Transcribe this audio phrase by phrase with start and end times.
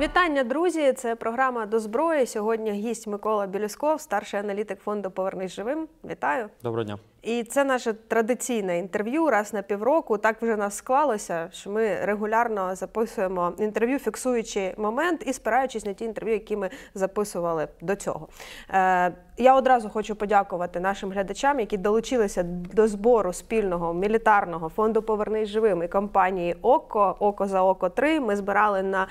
[0.00, 0.92] Вітання, друзі!
[0.92, 2.26] Це програма до зброї.
[2.26, 5.88] Сьогодні гість Микола Білюсков, старший аналітик фонду Повернись живим.
[6.04, 6.48] Вітаю!
[6.62, 6.98] Доброго дня.
[7.26, 10.18] І це наше традиційне інтерв'ю раз на півроку.
[10.18, 16.04] Так вже нас склалося, що ми регулярно записуємо інтерв'ю, фіксуючи момент і спираючись на ті
[16.04, 18.28] інтерв'ю, які ми записували до цього.
[18.70, 22.42] Е, я одразу хочу подякувати нашим глядачам, які долучилися
[22.74, 28.36] до збору спільного мілітарного фонду Повернись живим і компанії ОКО Око за око 3 Ми
[28.36, 29.06] збирали на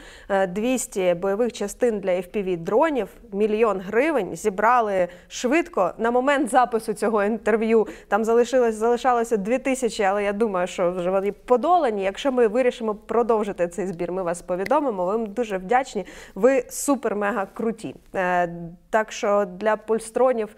[0.47, 4.35] 200 бойових частин для fpv дронів мільйон гривень.
[4.35, 7.87] Зібрали швидко на момент запису цього інтерв'ю.
[8.07, 12.03] Там залишилось залишалося дві тисячі, але я думаю, що вже вони подолані.
[12.03, 15.05] Якщо ми вирішимо продовжити цей збір, ми вас повідомимо.
[15.05, 16.05] Ви дуже вдячні.
[16.35, 17.95] Ви супер-мега круті.
[18.15, 18.49] Е,
[18.89, 20.55] так що для пульстронів.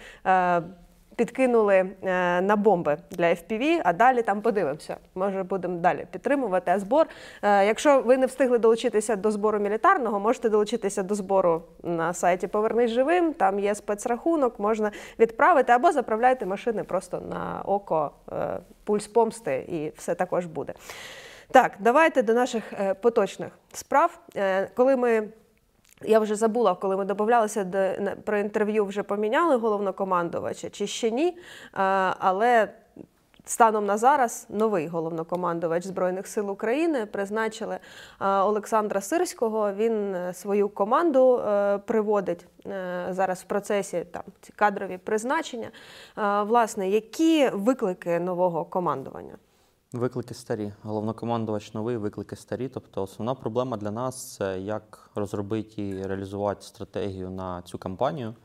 [1.17, 4.97] Підкинули е, на бомби для FPV, а далі там подивимося.
[5.15, 6.79] Може, будемо далі підтримувати.
[6.79, 7.07] Збор,
[7.41, 12.47] е, якщо ви не встигли долучитися до збору мілітарного, можете долучитися до збору на сайті
[12.47, 13.33] Повернись живим.
[13.33, 19.91] Там є спецрахунок, можна відправити або заправляйте машини просто на око е, пульс помсти, і
[19.97, 20.73] все також буде.
[21.51, 24.19] Так, давайте до наших поточних справ.
[24.75, 25.27] Коли ми
[26.01, 27.89] я вже забула, коли ми додавалися до
[28.25, 31.37] про інтерв'ю, вже поміняли головнокомандувача чи ще ні.
[32.19, 32.69] Але
[33.49, 37.77] станом на зараз новий головнокомандувач Збройних сил України призначили
[38.19, 39.73] Олександра Сирського.
[39.73, 45.69] Він е, свою команду е, приводить е, зараз в процесі там ці кадрові призначення.
[46.45, 49.33] Власне, які виклики нового командування?
[49.97, 50.73] Виклики старі.
[50.83, 52.69] Головнокомандувач новий, виклики старі.
[52.69, 58.35] Тобто, основна проблема для нас це як розробити і реалізувати стратегію на цю кампанію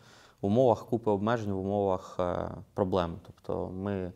[0.41, 3.17] в умовах купи обмежень, в умовах е, проблем.
[3.27, 4.13] Тобто, ми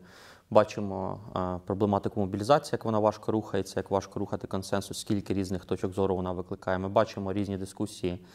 [0.49, 5.93] бачимо е, проблематику мобілізації, як вона важко рухається, як важко рухати консенсус, скільки різних точок
[5.93, 6.77] зору вона викликає.
[6.77, 8.25] Ми бачимо різні дискусії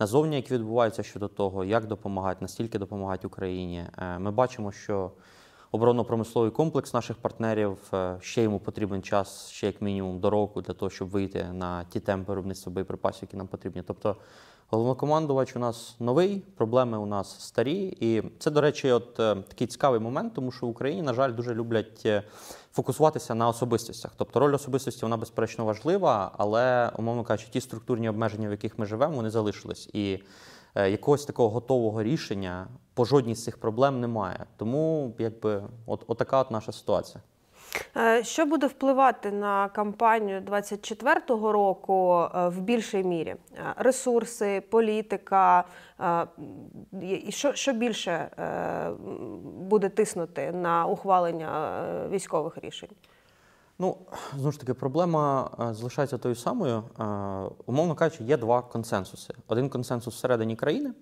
[0.00, 3.84] назовні, які відбуваються щодо того, як допомагати, настільки допомагати Україні.
[3.98, 5.10] Е, ми бачимо, що
[5.72, 7.78] оборонно-промисловий комплекс наших партнерів.
[7.94, 11.84] Е, ще йому потрібен час, ще як мінімум до року, для того, щоб вийти на
[11.84, 13.82] ті темпи виробництва боєприпасів, які нам потрібні.
[13.86, 14.16] Тобто
[14.70, 17.96] головнокомандувач у нас новий, проблеми у нас старі.
[18.00, 21.34] І це, до речі, от е, такий цікавий момент, тому що в Україні, на жаль,
[21.34, 22.22] дуже люблять е,
[22.72, 24.12] фокусуватися на особистостях.
[24.16, 28.86] Тобто роль особистості вона безперечно важлива, але, умовно кажучи, ті структурні обмеження, в яких ми
[28.86, 29.88] живемо, вони залишились.
[29.92, 30.18] І
[30.74, 34.46] якогось такого готового рішення по жодній з цих проблем немає.
[34.56, 37.22] Тому якби от, от от наша ситуація.
[37.96, 43.28] Е, що буде впливати на кампанію 24-го року е, в більшій мірі?
[43.28, 43.36] Е,
[43.76, 45.64] ресурси, політика,
[47.02, 48.28] і що що більше
[49.42, 52.90] буде тиснути на ухвалення військових рішень?
[53.80, 53.96] Ну,
[54.34, 56.82] знову ж таки, проблема залишається тою самою.
[57.66, 60.92] Умовно кажучи, є два консенсуси: один консенсус всередині країни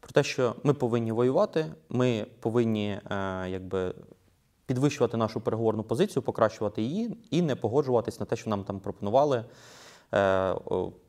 [0.00, 3.94] про те, що ми повинні воювати, ми повинні е, якби.
[4.66, 9.44] Підвищувати нашу переговорну позицію, покращувати її і не погоджуватись на те, що нам там пропонували
[10.14, 10.54] е,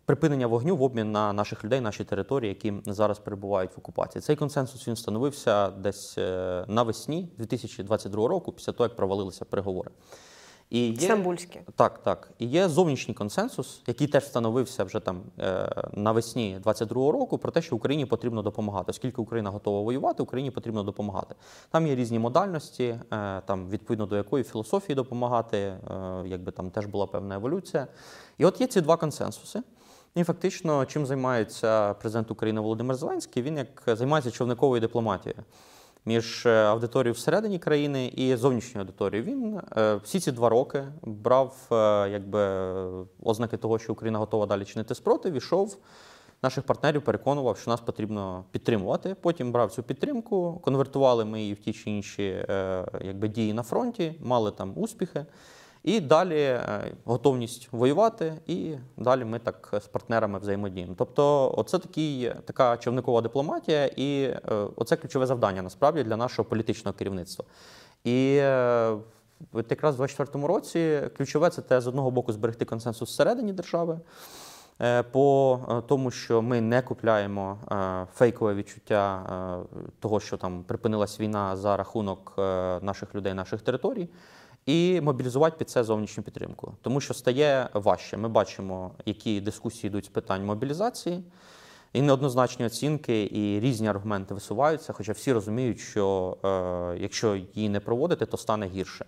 [0.05, 4.21] припинення вогню в обмін на наших людей, наші території, які зараз перебувають в окупації.
[4.21, 9.91] Цей консенсус він встановився десь е, навесні 2022 року, після того як провалилися переговори.
[10.69, 11.61] І є, Стамбульське.
[11.75, 12.29] Так, так.
[12.39, 17.61] І є зовнішній консенсус, який теж встановився вже там е, навесні 22-го року, про те,
[17.61, 18.85] що Україні потрібно допомагати.
[18.89, 21.35] Оскільки Україна готова воювати, Україні потрібно допомагати.
[21.69, 22.83] Там є різні модальності,
[23.13, 25.79] е, там відповідно до якої філософії допомагати, е,
[26.25, 27.87] якби там теж була певна еволюція.
[28.37, 29.61] І от є ці два консенсуси.
[30.15, 35.43] І фактично, чим займається президент України Володимир Зеленський, він як займається човниковою дипломатією
[36.07, 39.31] між е, аудиторією всередині країни і зовнішньою аудиторією.
[39.31, 41.75] Він е, всі ці два роки брав е,
[42.09, 42.39] якби
[43.23, 45.77] ознаки того, що Україна готова далі чинити спротив, ішов.
[46.43, 49.15] Наших партнерів переконував, що нас потрібно підтримувати.
[49.21, 52.45] Потім брав цю підтримку, конвертували ми її в ті чи інші
[53.01, 55.25] якби, дії на фронті, мали там успіхи.
[55.87, 60.95] І далі е, готовність воювати, і далі ми так з партнерами взаємодіємо.
[60.97, 64.39] Тобто, оце такий, така човникова дипломатія, і е,
[64.75, 67.45] оце ключове завдання насправді для нашого політичного керівництва.
[68.03, 68.97] І е,
[69.69, 73.99] якраз в 2024 році ключове це те з одного боку зберегти консенсус всередині держави.
[75.11, 77.57] По тому, що ми не купляємо
[78.13, 79.25] фейкове відчуття
[79.99, 82.33] того, що там припинилась війна за рахунок
[82.81, 84.09] наших людей, наших територій
[84.67, 88.17] і мобілізувати під це зовнішню підтримку, тому що стає важче.
[88.17, 91.23] Ми бачимо, які дискусії йдуть з питань мобілізації,
[91.93, 94.93] і неоднозначні оцінки, і різні аргументи висуваються.
[94.93, 99.05] Хоча всі розуміють, що е, якщо її не проводити, то стане гірше.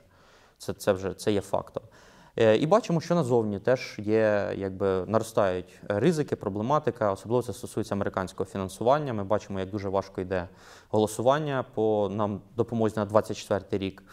[0.58, 1.84] Це це вже це є фактом.
[2.38, 8.50] Е, І бачимо, що назовні теж є, якби наростають ризики, проблематика, особливо це стосується американського
[8.50, 9.14] фінансування.
[9.14, 10.48] Ми бачимо, як дуже важко йде
[10.90, 14.04] голосування по нам допомозі на 24 рік,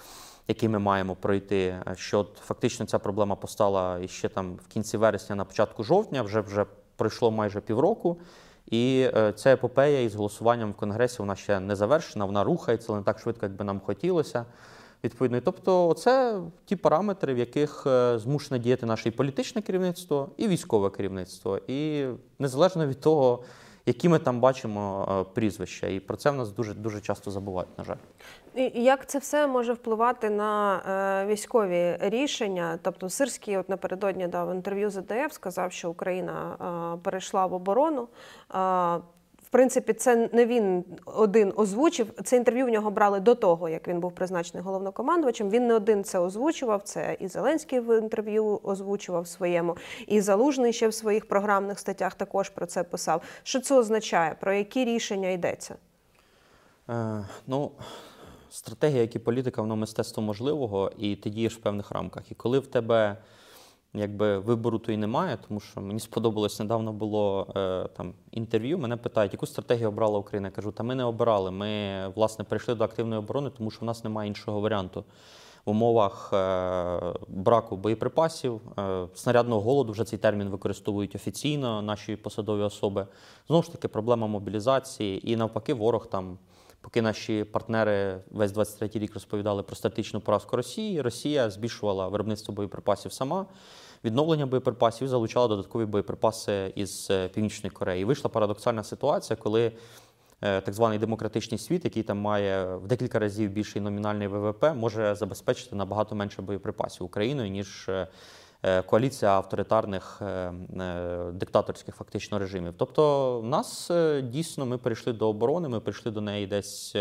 [0.49, 1.59] який ми маємо пройти.
[1.67, 6.41] Е, Що фактично ця проблема постала іще там в кінці вересня, на початку жовтня, вже
[6.41, 6.67] вже
[6.97, 8.17] пройшло майже півроку.
[8.67, 12.99] І е, ця епопея із голосуванням в Конгресі вона ще не завершена, вона рухається, але
[12.99, 14.45] не так швидко, як би нам хотілося.
[15.05, 20.49] Відповідно, тобто, це ті параметри, в яких е, змушене діяти наше і політичне керівництво, і
[20.49, 21.61] військове керівництво.
[21.67, 22.07] І
[22.39, 23.43] незалежно від того,
[23.87, 25.87] які ми там бачимо е, прізвища.
[25.87, 27.97] І про це в нас дуже дуже часто забувають, на жаль.
[28.55, 30.77] І як це все може впливати на
[31.23, 32.79] е, військові рішення?
[32.83, 36.57] Тобто Сирський от напередодні дав інтерв'ю ЗДФ, сказав, що Україна
[36.95, 38.09] е, перейшла в оборону.
[39.57, 42.13] Принципі, це не він один озвучив.
[42.25, 45.51] Це інтерв'ю в нього брали до того, як він був призначений головнокомандувачем.
[45.51, 46.83] Він не один це озвучував.
[46.83, 49.77] Це і Зеленський в інтерв'ю озвучував своєму,
[50.07, 53.23] і Залужний ще в своїх програмних статтях також про це писав.
[53.43, 54.37] Що це означає?
[54.41, 55.75] Про які рішення йдеться?
[56.89, 57.71] Е, ну,
[58.51, 62.33] стратегія, як і політика, воно мистецтво можливого, і ти дієш в певних рамках.
[62.33, 63.17] І коли в тебе
[63.97, 68.79] якби вибору то і немає, тому що мені сподобалось недавно було е, там інтерв'ю.
[68.79, 70.49] Мене питають, яку стратегію обрала Україна.
[70.49, 71.51] Я кажу, та ми не обирали.
[71.51, 75.05] Ми власне прийшли до активної оборони, тому що в нас немає іншого варіанту.
[75.65, 82.63] В умовах е, браку боєприпасів, е, снарядного голоду вже цей термін використовують офіційно наші посадові
[82.63, 83.07] особи.
[83.47, 86.39] Знову ж таки, проблема мобілізації, і навпаки, ворог там.
[86.87, 93.13] Поки наші партнери весь 23-й рік розповідали про стратегічну поразку Росії, Росія збільшувала виробництво боєприпасів
[93.13, 93.47] сама,
[94.07, 98.05] відновлення боєприпасів залучала додаткові боєприпаси із е, Північної Кореї.
[98.05, 99.73] Вийшла парадоксальна ситуація, коли
[100.43, 105.15] е, так званий демократичний світ, який там має в декілька разів більший номінальний ВВП, може
[105.15, 110.23] забезпечити набагато менше боєприпасів Україною, ніж е, коаліція авторитарних
[111.33, 112.75] диктаторських фактично режимів.
[112.77, 113.91] Тобто, в нас
[114.23, 116.93] дійсно ми перейшли до оборони, ми прийшли до неї десь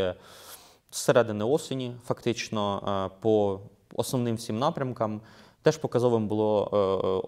[0.92, 3.60] з середини осені, фактично по
[3.96, 5.22] основним всім напрямкам.
[5.66, 6.78] Теж показовим було е,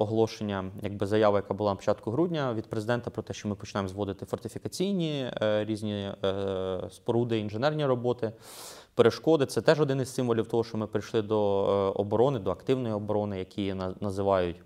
[0.04, 3.90] оголошення, якби заява, яка була на початку грудня від президента про те, що ми починаємо
[3.90, 8.32] зводити фортифікаційні е, різні е, споруди, інженерні роботи,
[8.96, 9.46] перешкоди.
[9.46, 11.40] Це теж один із символів того, що ми прийшли до
[11.96, 14.62] оборони, до активної оборони, які її називають.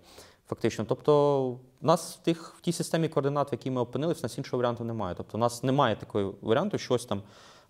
[0.48, 4.58] Фактично, тобто, нас в тих в тій системі координат, в якій ми опинилися, нас іншого
[4.58, 5.14] варіанту немає.
[5.18, 7.22] Тобто, у нас немає такого варіанту, щось там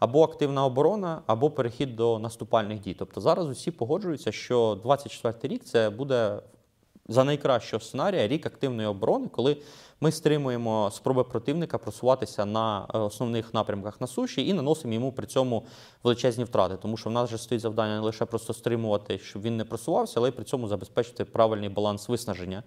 [0.03, 2.97] або активна оборона, або перехід до наступальних дій.
[2.99, 6.43] Тобто зараз усі погоджуються, що 24 рік це буде
[7.09, 9.57] за найкращого сценарія рік активної оборони, коли
[10.01, 15.27] ми стримуємо спроби противника просуватися на е, основних напрямках на суші і наносимо йому при
[15.27, 15.65] цьому
[16.03, 16.77] величезні втрати.
[16.77, 20.15] Тому що в нас вже стоїть завдання не лише просто стримувати, щоб він не просувався,
[20.21, 22.63] але й при цьому забезпечити правильний баланс виснаження.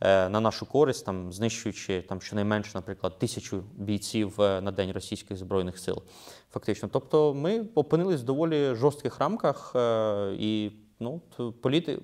[0.00, 5.36] Е, на нашу користь, там знищуючи там щонайменше, наприклад, тисячу бійців е, на день російських
[5.36, 6.02] збройних сил.
[6.52, 10.72] Фактично, тобто, ми опинились в доволі жорстких рамках е, і.
[11.00, 11.20] Ну,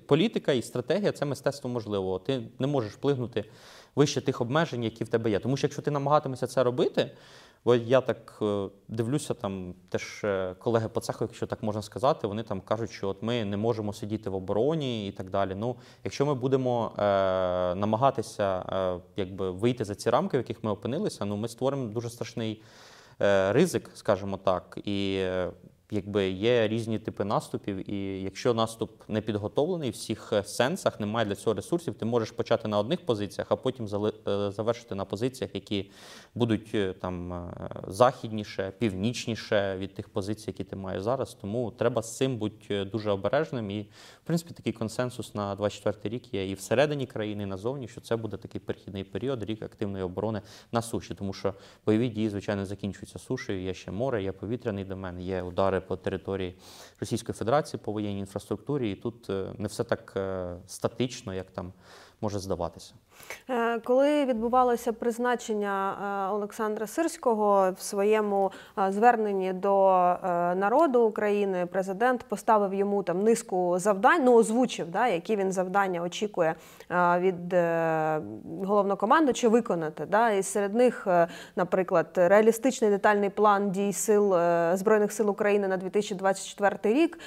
[0.07, 2.19] політика і стратегія це мистецтво можливо.
[2.19, 3.45] Ти не можеш вплигнути
[3.95, 5.39] вище тих обмежень, які в тебе є.
[5.39, 7.11] Тому що якщо ти намагатимешся це робити,
[7.65, 12.27] Бо я так е, дивлюся, там теж е, колеги по цеху, якщо так можна сказати,
[12.27, 15.55] вони там кажуть, що от ми не можемо сидіти в обороні і так далі.
[15.55, 17.01] Ну, якщо ми будемо е,
[17.75, 22.09] намагатися е, якби вийти за ці рамки, в яких ми опинилися, ну ми створимо дуже
[22.09, 22.61] страшний
[23.21, 24.77] е, ризик, скажімо так.
[24.83, 25.51] І е,
[25.95, 31.25] якби є різні типи наступів, і якщо наступ не підготовлений в всіх е, сенсах, немає
[31.25, 35.55] для цього ресурсів, ти можеш почати на одних позиціях, а потім е, завершити на позиціях,
[35.55, 35.91] які
[36.35, 37.49] будуть е, там
[37.87, 41.33] західніше, північніше від тих позицій, які ти маєш зараз.
[41.33, 43.71] Тому треба з цим бути дуже обережним.
[43.71, 43.81] І
[44.23, 48.15] в принципі такий консенсус на 24 рік є і всередині країни, і назовні, що це
[48.15, 51.53] буде такий перехідний період, рік активної оборони на суші, тому що
[51.85, 53.63] бойові дії, звичайно, закінчуються сушею.
[53.63, 56.55] Є ще море, є повітряний домен, є удари удари по території
[56.99, 61.73] Російської Федерації по воєнній інфраструктурі, і тут е, не все так е, статично, як там
[62.21, 62.93] може здаватися.
[63.49, 68.51] Е, коли відбувалося призначення Олександра Сирського в своєму
[68.89, 69.87] зверненні до
[70.55, 76.55] народу України, президент поставив йому там низку завдань, ну озвучив, да, які він завдання очікує
[77.19, 77.55] від
[78.65, 80.05] головнокомандуюча виконати.
[80.05, 81.07] Да, І серед них,
[81.55, 84.35] наприклад, реалістичний детальний план дій сил
[84.73, 87.19] збройних сил України на 2024 рік.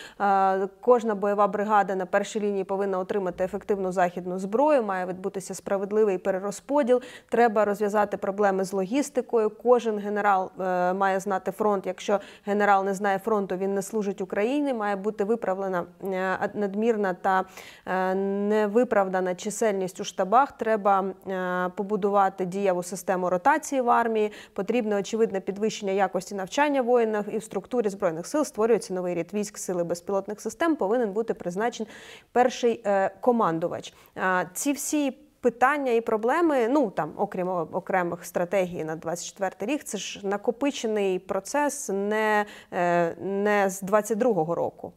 [0.80, 7.02] Кожна бойова бригада на першій лінії повинна отримати ефективну західну зброю має відбутися справедливий перерозподіл.
[7.28, 9.50] Треба розв'язати проблеми з логістикою.
[9.50, 11.86] Кожен генерал е, має знати фронт.
[11.86, 14.74] Якщо генерал не знає фронту, він не служить Україні.
[14.74, 17.44] Має бути виправлена е, надмірна та
[17.86, 20.52] е, невиправдана чисельність у штабах.
[20.52, 24.32] Треба е, побудувати дієву систему ротації в армії.
[24.52, 29.58] Потрібне очевидне підвищення якості навчання воїнів і в структурі збройних сил створюється новий рід військ
[29.58, 30.76] сили безпілотних систем.
[30.76, 31.92] Повинен бути призначений
[32.32, 33.94] перший е, командувач.
[34.14, 39.98] А, Ці всі питання і проблеми, ну там, окрім окремих стратегій на 24 рік, це
[39.98, 44.92] ж накопичений процес не, е, не з 22-го року.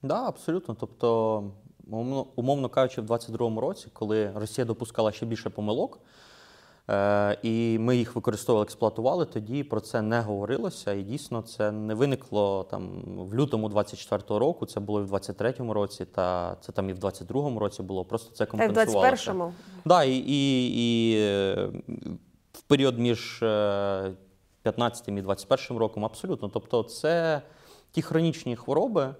[0.00, 0.74] Так, да, абсолютно.
[0.74, 1.42] Тобто,
[1.88, 6.00] умовно, умовно кажучи, в 22-му році, коли Росія допускала ще більше помилок,
[6.90, 10.92] е, і ми їх використовували, експлуатували, тоді про це не говорилося.
[10.92, 15.74] І дійсно це не виникло там в лютому 24-го року, це було і в 23-му
[15.74, 18.04] році, та це там і в 22-му році було.
[18.04, 19.32] Просто це Та й в компенсувалося.
[19.32, 19.52] 21-му.
[19.84, 21.70] Да, і, і, і е,
[22.52, 24.12] в період між е,
[24.62, 26.48] 15 і 21 роком абсолютно.
[26.48, 27.42] Тобто, це
[27.90, 29.14] ті хронічні хвороби,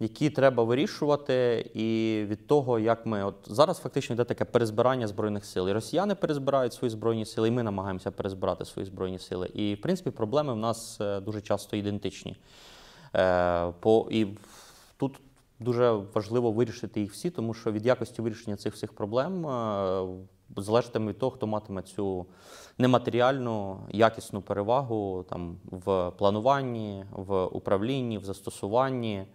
[0.00, 5.44] які треба вирішувати, і від того, як ми от зараз фактично йде таке перезбирання збройних
[5.44, 5.68] сил.
[5.68, 9.50] І росіяни перезбирають свої збройні сили, і ми намагаємося перезбирати свої збройні сили.
[9.54, 12.36] І в принципі проблеми в нас е, дуже часто ідентичні.
[13.16, 14.26] Е, по, і
[14.96, 15.20] тут
[15.58, 20.06] дуже важливо вирішити їх всі, тому що від якості вирішення цих всіх проблем е,
[20.56, 22.26] залежатиме від того, хто матиме цю
[22.78, 29.26] нематеріальну якісну перевагу там в плануванні, в управлінні, в застосуванні.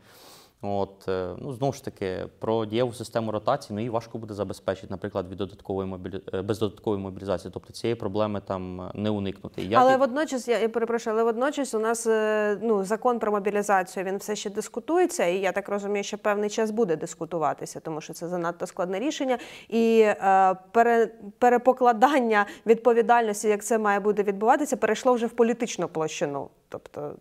[0.62, 4.88] От, е, ну, знову ж таки, про дієву систему ротації ну, її важко буде забезпечити,
[4.90, 6.22] наприклад, від додаткової мобілі...
[6.34, 7.52] е, без додаткової мобілізації.
[7.54, 9.62] Тобто цієї проблеми там не уникнути.
[9.62, 13.32] Як але і- водночас, я, я перепрошую, але водночас у нас е, ну, закон про
[13.32, 18.02] мобілізацію він все ще дискутується, і я так розумію, що певний час буде дискутуватися, тому
[18.02, 19.38] що це занадто складне рішення.
[19.70, 21.08] І е, пере,
[21.40, 26.50] перепокладання відповідальності, як це має буде відбуватися, перейшло вже в політичну площину.
[26.70, 27.12] Тобто,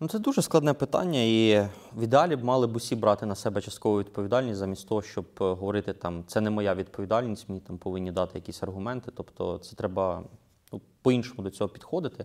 [0.00, 3.60] Ну, це дуже складне питання, і в ідеалі б мали б усі брати на себе
[3.60, 8.12] часткову відповідальність, замість того, щоб е, говорити там це не моя відповідальність, мені там повинні
[8.12, 9.12] дати якісь аргументи.
[9.14, 10.22] Тобто, це треба
[10.72, 12.24] ну, по-іншому до цього підходити.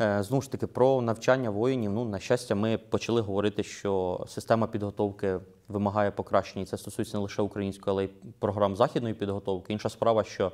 [0.00, 1.92] Е, Знову ж таки, про навчання воїнів.
[1.92, 7.22] Ну, на щастя, ми почали говорити, що система підготовки вимагає покращення, і це стосується не
[7.22, 9.72] лише української, але й програм західної підготовки.
[9.72, 10.52] Інша справа, що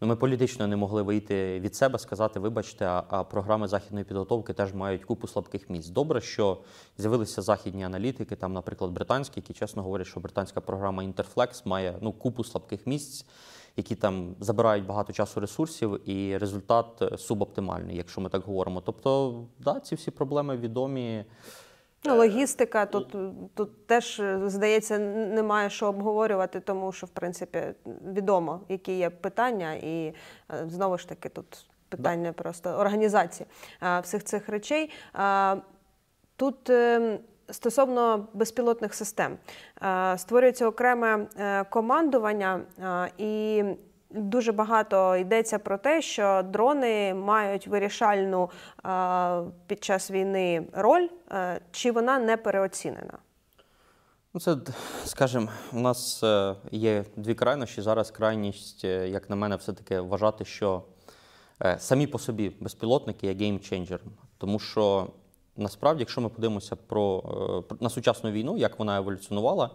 [0.00, 4.52] ну, ми політично не могли вийти від себе, сказати, вибачте, а, а програми західної підготовки
[4.52, 5.88] теж мають купу слабких місць.
[5.88, 6.58] Добре, що
[6.98, 12.12] з'явилися західні аналітики, там, наприклад, британські, які чесно говорять, що британська програма Interflex має ну,
[12.12, 13.26] купу слабких місць
[13.78, 18.80] які там забирають багато часу ресурсів, і результат е, субоптимальний, якщо ми так говоримо.
[18.80, 21.24] Тобто, да, ці всі проблеми відомі.
[22.04, 23.16] Ну, логістика тут,
[23.54, 27.62] тут теж, е, здається, немає що обговорювати, тому що, в принципі,
[28.06, 30.14] відомо, які є питання, і е,
[30.68, 33.46] знову ж таки тут питання просто організації
[33.82, 34.90] е, всіх цих речей.
[35.14, 35.56] Е,
[36.36, 37.18] Тут е,
[37.50, 39.38] стосовно безпілотних систем
[39.82, 43.64] е, створюється окреме е, командування, е, і
[44.10, 48.50] дуже багато йдеться про те, що дрони мають вирішальну
[48.86, 53.18] е, під час війни роль, е, чи вона не переоцінена.
[54.34, 54.56] Ну, це,
[55.04, 57.82] скажімо, у нас е, є дві крайнощі.
[57.82, 60.82] Зараз крайність, як на мене, все-таки вважати, що
[61.78, 64.12] самі по собі безпілотники є геймченджером.
[64.38, 65.06] Тому що
[65.56, 67.22] насправді, якщо ми подивимося про,
[67.80, 69.70] на сучасну війну, як вона еволюціонувала,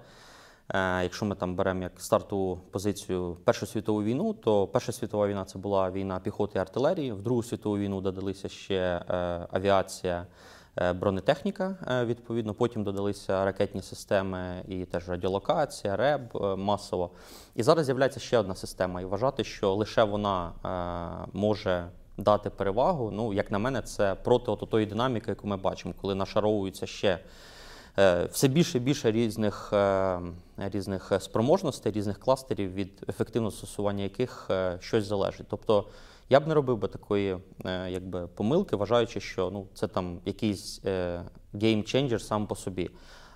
[1.04, 5.60] якщо ми там беремо як стартову позицію Першу світову війну, то Перша світова війна це
[5.60, 7.12] була війна піхоти і артилерії.
[7.12, 8.76] В Другу світову війну додалися ще
[9.10, 10.26] е, авіація.
[10.78, 17.10] е, Бронетехніка, е, відповідно, потім додалися ракетні системи і теж радіолокація, РЕБ е, масово.
[17.56, 19.02] І зараз з'являється ще одна система.
[19.02, 20.52] І вважати, що лише вона
[21.26, 23.12] е, може дати перевагу.
[23.12, 27.08] Ну, як на мене, це проти от тої динаміки, яку ми бачимо, коли нашаровуються ще
[27.08, 27.20] е,
[28.32, 30.20] все більше і більше різних, е,
[30.58, 35.48] різних спроможностей, різних кластерів, від ефективного застосування яких е, щось залежить.
[35.50, 35.88] Тобто
[36.30, 40.82] я б не робив би такої е, якби, помилки, вважаючи, що ну, це там якийсь
[41.54, 42.90] геймченджер сам по собі.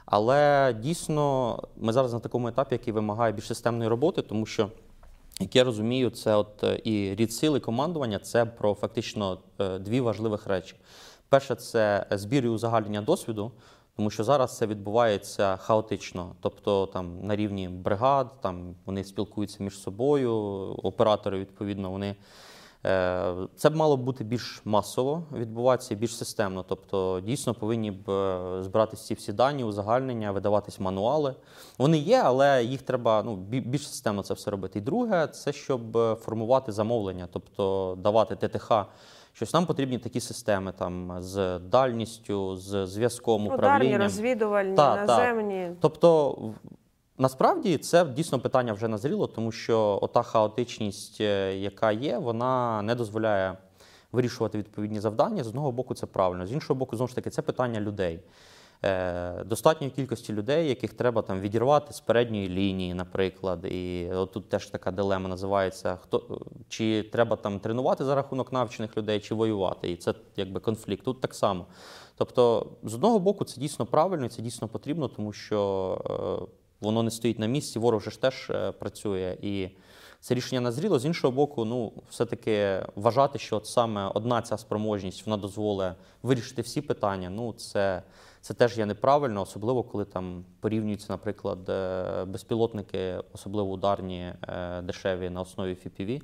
[0.06, 4.70] Але дійсно ми зараз на такому етапі, який вимагає більш системної роботи, тому що
[5.40, 9.80] як я розумію, це от е, і рід сил, і командування це про фактично е,
[9.80, 10.76] дві важливих речі.
[11.30, 13.52] Перше, це збір і узагальнення досвіду,
[13.98, 16.36] тому що зараз це відбувається хаотично.
[16.42, 20.34] Тобто там на рівні бригад, там вони спілкуються між собою,
[20.84, 22.16] оператори, відповідно, вони
[22.86, 26.66] Е, Це б мало бути більш масово відбуватися, більш системно.
[26.68, 31.36] Тобто, дійсно повинні б е, збиратися ці всі дані, узагальнення, видаватись мануали.
[31.78, 34.80] Вони є, але їх треба ну, більш системно це все робити.
[34.80, 38.74] І друге, це щоб е, формувати замовлення, тобто давати ТТХ.
[39.38, 43.68] Щось нам потрібні такі системи там з дальністю, з зв'язком, управління.
[43.68, 44.02] управлінням.
[44.02, 45.06] розвідувальні, Та, та.
[45.06, 45.72] наземні.
[45.82, 46.38] Тобто,
[47.18, 52.96] насправді це дійсно питання вже назріло, тому що ота хаотичність, е, яка є, вона не
[52.96, 53.58] дозволяє
[54.12, 55.44] вирішувати відповідні завдання.
[55.44, 56.48] З одного боку, це правильно.
[56.48, 58.20] З іншого боку, знову ж таки, це питання людей.
[58.86, 63.66] Е, Достатньої кількості людей, яких треба там відірвати з передньої лінії, наприклад.
[63.66, 68.98] І от тут теж така дилема називається: хто чи треба там тренувати за рахунок навчених
[68.98, 69.92] людей, чи воювати.
[69.92, 71.04] І це якби конфлікт.
[71.04, 71.66] Тут так само.
[72.18, 76.02] Тобто, з одного боку, це дійсно правильно, і це дійсно потрібно, тому що
[76.42, 79.38] е, воно не стоїть на місці, ворог же ж теж е, працює.
[79.42, 79.70] І
[80.20, 81.00] це рішення назріло.
[81.00, 85.94] З іншого боку, ну, все-таки вважати, що от саме одна ця спроможність вона дозволить
[86.24, 87.30] вирішити всі питання.
[87.30, 88.04] Ну, це,
[88.48, 95.30] це теж є неправильно, особливо коли там порівнюються, наприклад, е, безпілотники, особливо ударні, е, дешеві
[95.30, 96.22] на основі FPV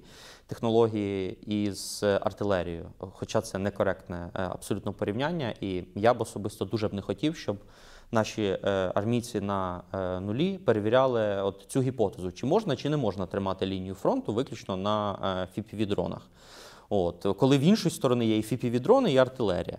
[0.47, 2.85] технології із артилерією.
[2.97, 7.57] Хоча це некоректне е, абсолютно порівняння, і я б особисто дуже б не хотів, щоб
[8.11, 8.57] наші
[8.93, 9.83] армійці на
[10.21, 15.17] нулі перевіряли от цю гіпотезу, чи можна чи не можна тримати лінію фронту виключно на
[15.55, 16.21] е, FPV-дронах.
[16.89, 19.77] От, коли в іншої сторони є і FPV-дрони, і артилерія.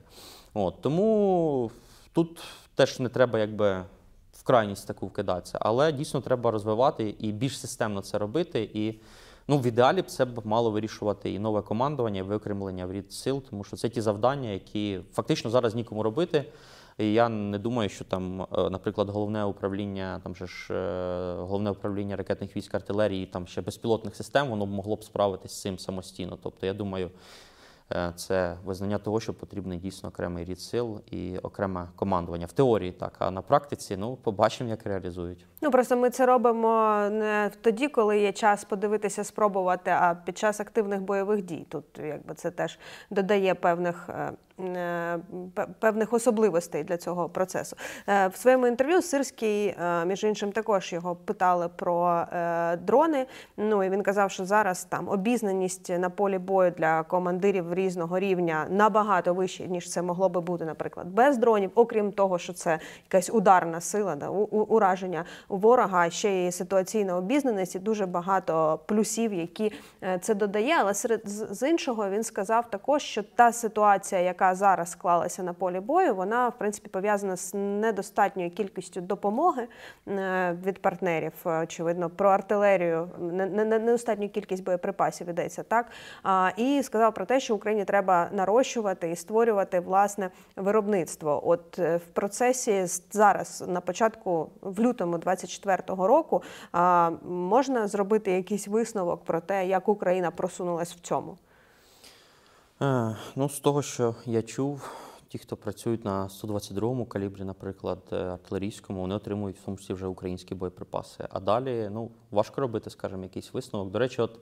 [0.55, 1.71] От, тому
[2.15, 2.43] тут
[2.75, 3.85] теж не треба якби
[4.33, 8.71] в крайність таку вкидатися, але дійсно треба розвивати і більш системно це робити.
[8.75, 9.01] І
[9.49, 13.13] ну, в ідеалі б це б мало вирішувати і нове командування, і виокремлення в рід
[13.13, 16.45] сил, тому що це ті завдання, які фактично зараз нікому робити.
[16.99, 21.71] І я не думаю, що там, е, наприклад, головне управління, там же ж е, головне
[21.71, 25.79] управління ракетних військ артилерії, там ще безпілотних систем, воно б могло б справитись з цим
[25.79, 26.39] самостійно.
[26.43, 27.11] Тобто, я думаю,
[28.17, 32.47] це визнання того, що потрібний дійсно окремий рід сил і окреме командування.
[32.47, 35.47] В теорії так, а на практиці ну побачимо, як реалізують.
[35.63, 40.61] Ну просто ми це робимо не тоді, коли є час подивитися, спробувати, а під час
[40.61, 41.67] активних бойових дій.
[41.69, 42.79] Тут якби це теж
[43.11, 44.11] додає певних.
[44.61, 45.19] Е,
[45.55, 47.77] пе- Певних особливостей для цього процесу
[48.09, 52.25] Е, в своєму інтерв'ю Сирський, е, між іншим, також його питали про
[52.83, 53.27] дрони.
[53.57, 58.67] Ну і він казав, що зараз там обізнаність на полі бою для командирів різного рівня
[58.71, 63.31] набагато вища, ніж це могло би бути, наприклад, без дронів, окрім того, що це якась
[63.31, 69.73] ударна сила, да, ураження ворога, ще і ситуаційна обізнаність, і дуже багато плюсів, які
[70.21, 70.77] це додає.
[70.81, 75.81] Але серед з іншого він сказав також, що та ситуація, яка зараз склалася на полі
[75.81, 79.67] бою, вона в принципі пов'язана з недостатньою кількістю допомоги
[80.09, 81.33] е, від партнерів.
[81.47, 85.87] Е, Очевидно, про артилерію не- не- не- недостатню кількість боєприпасів йдеться так.
[86.57, 91.49] І сказав про те, що Україні треба нарощувати і створювати власне виробництво.
[91.49, 96.43] От е, в процесі зараз на початку в лютому 24-го року
[97.29, 101.39] можна зробити якийсь висновок про те, як Україна просунулась в цьому.
[102.83, 104.91] Е, Ну, з того, що я чув,
[105.29, 110.07] ті, хто працюють на 122-му калібрі, наприклад, е, артилерійському, вони отримують в тому числі вже
[110.07, 111.29] українські боєприпаси.
[111.31, 113.91] А далі ну, важко робити, скажімо, якийсь висновок.
[113.91, 114.39] До речі, от е,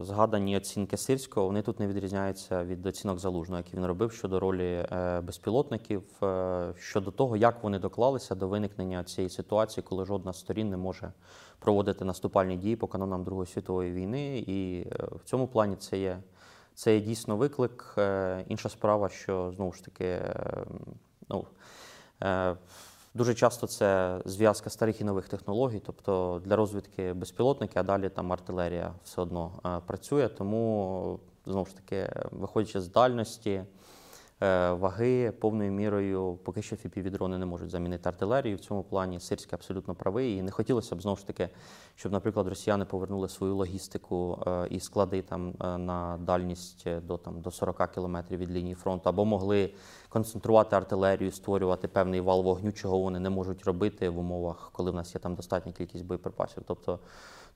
[0.00, 4.86] згадані оцінки Сирського, вони тут не відрізняються від оцінок залужного, які він робив щодо ролі
[5.22, 6.02] безпілотників,
[6.76, 11.12] щодо того, як вони доклалися до виникнення цієї ситуації, коли жодна з сторін не може
[11.58, 14.38] проводити наступальні дії по канонам Другої світової війни.
[14.38, 16.22] І в цьому плані це є.
[16.76, 17.94] Це є дійсно виклик.
[17.98, 20.64] Е, Інша справа, що знову ж таки, е,
[21.28, 21.46] ну,
[22.22, 22.56] е,
[23.14, 28.32] дуже часто це зв'язка старих і нових технологій, тобто для розвідки безпілотники, а далі там
[28.32, 29.52] артилерія все одно
[29.86, 30.28] працює.
[30.28, 33.64] Тому знову ж таки, виходячи з дальності.
[34.42, 38.56] Е, Ваги повною мірою поки що FPV-дрони не можуть замінити артилерію.
[38.56, 40.36] В цьому плані Сирський абсолютно правий.
[40.36, 41.48] І не хотілося б знову ж таки,
[41.94, 47.40] щоб, наприклад, росіяни повернули свою логістику е, і склади там е, на дальність до там
[47.40, 49.70] до 40 кілометрів від лінії фронту, або могли
[50.08, 54.94] концентрувати артилерію, створювати певний вал вогню, чого вони не можуть робити в умовах, коли в
[54.94, 56.62] нас є там достатня кількість боєприпасів.
[56.66, 56.98] Тобто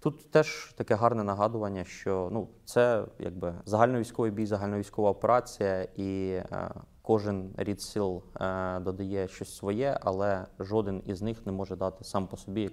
[0.00, 6.70] тут теж таке гарне нагадування, що ну це якби загальновійськовий бій, загальновійськова операція, і е,
[7.02, 12.26] кожен рід сил е, додає щось своє, але жоден із них не може дати сам
[12.26, 12.70] по собі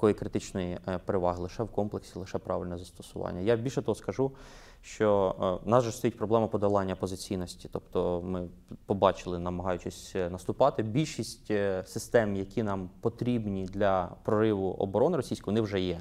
[0.00, 3.40] такої критичної е, переваги лише в комплексі, лише правильне застосування.
[3.40, 4.32] Я більше того скажу,
[4.82, 7.68] що е, в нас же стоїть проблема подолання позиційності.
[7.72, 8.48] Тобто ми
[8.86, 10.82] побачили, намагаючись е, наступати.
[10.82, 11.46] Більшість
[11.84, 16.00] систем, які нам потрібні для прориву оборони російської, вони вже є.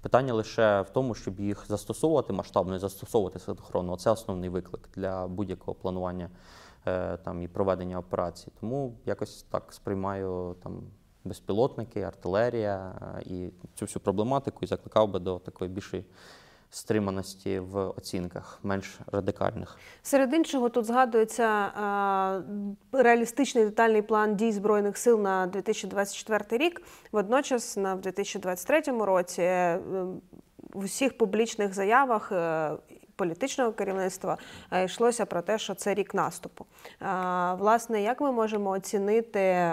[0.00, 3.96] Питання лише в тому, щоб їх застосовувати масштабно і застосовувати синхронно.
[3.96, 6.30] Це основний виклик для будь-якого планування
[6.86, 8.52] е, там і проведення операцій.
[8.60, 10.82] Тому якось так сприймаю там
[11.24, 16.04] безпілотники, артилерія е, і цю всю проблематику і закликав би до такої більшої
[16.70, 19.78] стриманості в оцінках, менш радикальних.
[20.02, 21.70] Серед іншого тут згадується
[22.92, 26.82] реалістичний детальний план дій збройних сил на 2024 рік.
[27.12, 29.80] Водночас, на в 2023 році е,
[30.72, 32.32] в усіх публічних заявах.
[32.32, 32.70] е,
[33.16, 34.38] Політичного керівництва
[34.70, 36.66] е, йшлося про те, що це рік наступу.
[37.58, 39.72] Власне, як ми можемо оцінити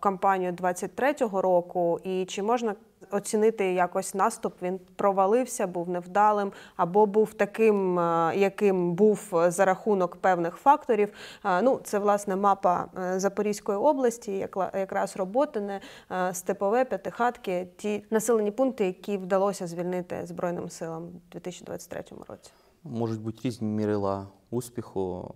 [0.00, 2.74] кампанію 23-го року, і чи можна
[3.10, 4.62] оцінити якось наступ?
[4.62, 11.12] Він провалився, був невдалим, або був таким, е, яким був за рахунок певних факторів.
[11.44, 15.80] Е, Ну, це власне мапа е, Запорізької області, якраз Роботине,
[16.32, 22.50] Степове, П'ятихатки, ті населені пункти, які вдалося звільнити Збройним силам у 2023 році.
[22.84, 25.34] Можуть бути різні мірила успіху.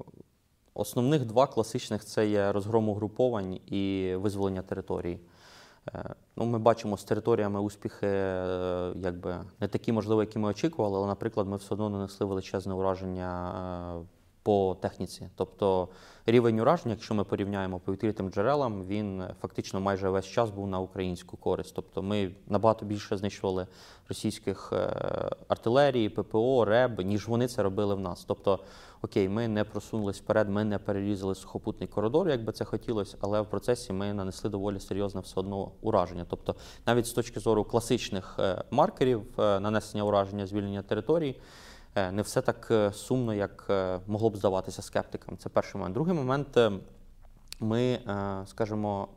[0.74, 5.18] Основних два класичних це є розгром угруповань і визволення територій.
[5.88, 10.98] Е, Ну, ми бачимо з територіями успіхи, е, якби не такі, можливо, які ми очікували,
[10.98, 14.06] але, наприклад, ми все одно нанесли величезне ураження е,
[14.42, 15.28] по техніці.
[15.36, 15.88] Тобто
[16.26, 20.78] рівень ураження, якщо ми порівняємо по відкритим джерелам, він фактично майже весь час був на
[20.78, 21.74] українську користь.
[21.74, 23.66] Тобто ми набагато більше знищували
[24.08, 24.72] російських
[25.48, 28.24] артилерії, ППО, РЕБ, ніж вони це робили в нас.
[28.24, 28.58] Тобто,
[29.02, 33.40] окей, ми не просунулись вперед, ми не перерізали сухопутний коридор, як би це хотілося, але
[33.40, 36.26] в процесі ми нанесли доволі серйозне все одно ураження.
[36.28, 41.40] Тобто, навіть з точки зору класичних е, маркерів е, нанесення ураження, звільнення територій.
[41.94, 43.66] Е, Не все так сумно, як
[44.06, 45.36] могло б здаватися скептикам.
[45.36, 45.94] Це перший момент.
[45.94, 46.58] Другий момент,
[47.60, 47.98] ми,
[48.46, 49.08] скажімо,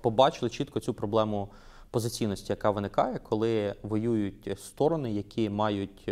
[0.00, 1.48] побачили чітко цю проблему
[1.90, 6.10] позиційності, яка виникає, коли воюють сторони, які мають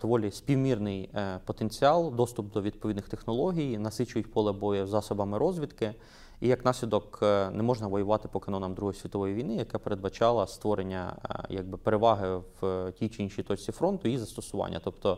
[0.00, 5.94] доволі співмірний е, потенціал, доступ до відповідних технологій, насичують поле бою засобами розвідки.
[6.40, 11.16] І як наслідок е, не можна воювати по канонам Другої світової війни, яка передбачала створення
[11.30, 14.80] е, якби переваги в тій чи іншій точці фронту і застосування.
[14.84, 15.16] Тобто е,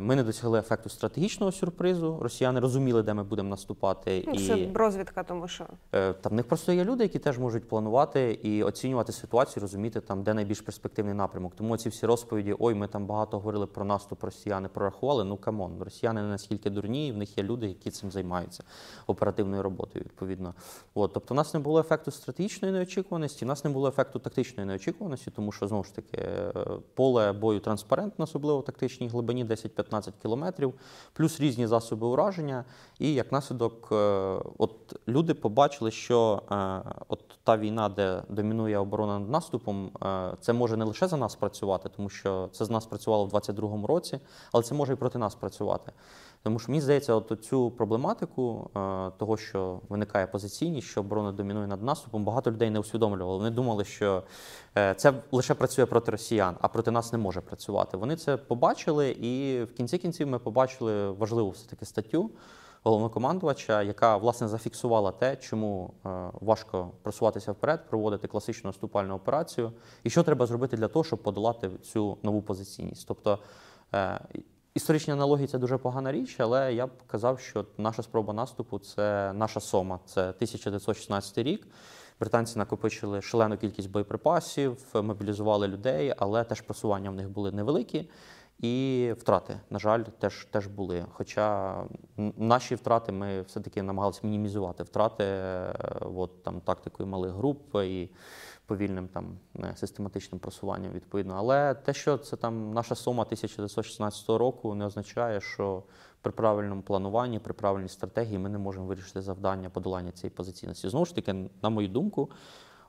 [0.00, 2.18] ми не досягли ефекту стратегічного сюрпризу.
[2.20, 6.32] Росіяни розуміли, де ми будемо наступати, Ну, і Це розвідка, тому що Е, Та в
[6.32, 10.60] них просто є люди, які теж можуть планувати і оцінювати ситуацію, розуміти там, де найбільш
[10.60, 11.52] перспективний напрямок.
[11.56, 15.24] Тому ці всі розповіді, ой, ми там багато говорили про наступ, росіяни прорахували.
[15.24, 18.64] Ну come on, росіяни не наскільки дурні, і в них є люди, які цим займаються
[19.06, 20.04] оперативною роботою.
[20.04, 20.54] Відповідно,
[20.94, 24.66] от тобто, в нас не було ефекту стратегічної неочікуваності, в нас не було ефекту тактичної
[24.66, 26.52] неочікуваності, тому що знову ж таки е,
[26.94, 30.74] поле бою транспарентне, особливо в тактичній глибині 10-15 кілометрів,
[31.12, 32.64] плюс різні засоби ураження.
[32.98, 33.96] І як наслідок, е,
[34.58, 40.52] от люди побачили, що е, от та війна, де домінує оборона над наступом, е, це
[40.52, 44.20] може не лише за нас працювати, тому що це з нас працювало в 22-му році,
[44.52, 45.92] але це може і проти нас працювати.
[46.46, 51.66] Тому що мені здається, от цю проблематику е, того, що виникає позиційність, що оборона домінує
[51.66, 53.38] над наступом, багато людей не усвідомлювали.
[53.38, 54.22] Вони думали, що
[54.78, 57.96] е, це лише працює проти росіян, а проти нас не може працювати.
[57.96, 62.30] Вони це побачили, і в кінці кінців ми побачили важливу все таки статтю
[62.82, 66.08] головнокомандувача, яка власне зафіксувала те, чому е,
[66.40, 69.72] важко просуватися вперед, проводити класичну наступальну операцію,
[70.04, 73.08] і що треба зробити для того, щоб подолати цю нову позиційність.
[73.08, 73.38] Тобто
[74.76, 79.32] історичні аналогії це дуже погана річ, але я б казав, що наша спроба наступу це
[79.32, 81.66] наша сома, це 1916 рік.
[82.20, 88.10] Британці накопичили шалену кількість боєприпасів, мобілізували людей, але теж просування в них були невеликі.
[88.58, 91.04] І втрати, на жаль, теж, теж були.
[91.12, 91.76] Хоча
[92.36, 98.10] наші втрати ми все-таки намагалися мінімізувати втрати е, от, там, тактикою малих груп і
[98.66, 99.38] повільним там,
[99.74, 101.34] систематичним просуванням, відповідно.
[101.36, 105.82] Але те, що це там наша сума 1916 року, не означає, що
[106.20, 110.88] при правильному плануванні, при правильній стратегії ми не можемо вирішити завдання подолання цієї позиційності.
[110.88, 112.30] Знову ж таки, на мою думку,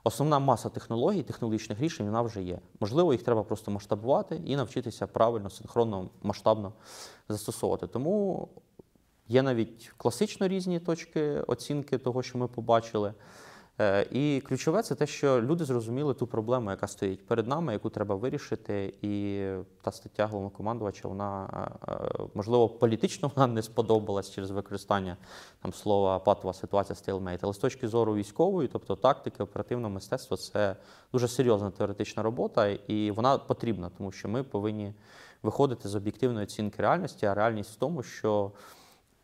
[0.04, 2.58] Основна маса технологій, технологічних рішень вона вже є.
[2.80, 6.72] Можливо, їх треба просто масштабувати і навчитися правильно, синхронно, масштабно
[7.28, 7.86] застосовувати.
[7.86, 8.48] Тому
[9.28, 13.14] є навіть класично різні точки оцінки того, що ми побачили.
[13.80, 17.90] Е, І ключове це те, що люди зрозуміли ту проблему, яка стоїть перед нами, яку
[17.90, 18.94] треба вирішити.
[19.02, 19.44] І
[19.82, 21.48] та стаття головнокомандувача, вона
[21.88, 25.16] е, е, можливо політично вона не сподобалась через використання
[25.62, 27.40] там слова патова ситуація stalemate.
[27.42, 30.76] Але з точки зору військової, тобто тактики, оперативного мистецтва, це
[31.12, 34.94] дуже серйозна теоретична робота, і вона потрібна, тому що ми повинні
[35.42, 37.26] виходити з об'єктивної оцінки реальності.
[37.26, 38.52] А реальність в тому, що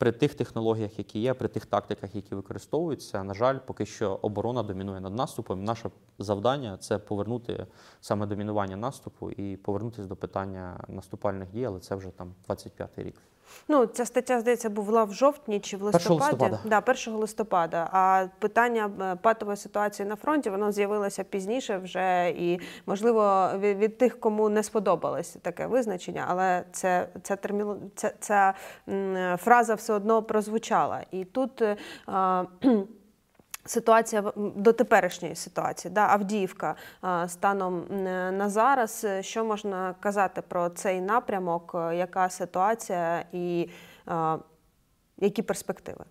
[0.04, 4.62] при тих технологіях, які є, при тих тактиках, які використовуються, на жаль, поки що оборона
[4.62, 5.64] домінує над наступом.
[5.64, 7.66] Наше завдання це повернути
[8.00, 13.16] саме домінування наступу і повернутися до питання наступальних дій, але це вже там 25-й рік.
[13.68, 16.20] Ну, ця стаття, здається, була в жовтні чи в 1 листопаді.
[16.22, 16.58] листопада.
[16.64, 17.88] Да, 1 листопада.
[17.92, 23.98] А питання е, патової ситуації на фронті воно з'явилося пізніше вже, і можливо від, від
[23.98, 28.54] тих, кому не сподобалось таке визначення, але це ця терміло ця, ця
[29.36, 31.00] фраза все одно прозвучала.
[31.10, 31.62] І тут.
[31.62, 31.76] е,
[32.06, 32.44] а,
[33.66, 36.74] Ситуація до теперішньої ситуації, да, Авдіївка
[37.26, 37.84] станом
[38.36, 39.04] на зараз.
[39.04, 41.72] е, Що можна казати про цей напрямок?
[41.74, 43.70] е, Яка ситуація і
[45.18, 46.04] які перспективи?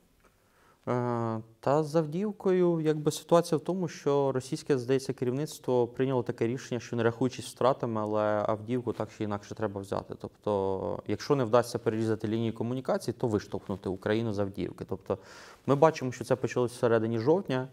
[0.87, 6.79] Е, Та з Авдіївкою, якби ситуація в тому, що російське, здається, керівництво прийняло таке рішення,
[6.79, 10.15] що не рахуючись втратами, але Авдіївку так чи інакше треба взяти.
[10.21, 14.85] Тобто, якщо не вдасться перерізати лінії комунікації, то виштовхнути Україну з Авдіївки.
[14.89, 15.17] Тобто,
[15.65, 17.67] ми бачимо, що це почалося всередині жовтня.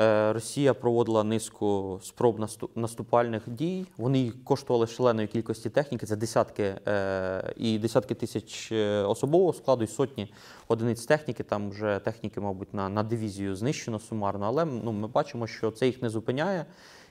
[0.00, 3.86] Е, Росія проводила низку спроб насту- наступальних дій.
[3.96, 6.06] Вони коштували шаленої кількості техніки.
[6.06, 10.32] Це десятки е, і десятки тисяч е, особового складу, і сотні
[10.68, 11.42] одиниць техніки.
[11.42, 14.46] Там вже техніки, мабуть, на, на дивізію знищено сумарно.
[14.46, 16.66] Але ну, ми бачимо, що це їх не зупиняє,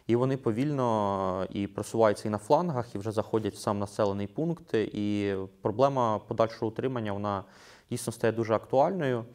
[0.08, 4.74] і вони повільно і просуваються і на флангах, і вже заходять в сам населений пункт.
[4.74, 7.44] І проблема подальшого утримання вона
[7.90, 9.26] дійсно стає дуже актуальною.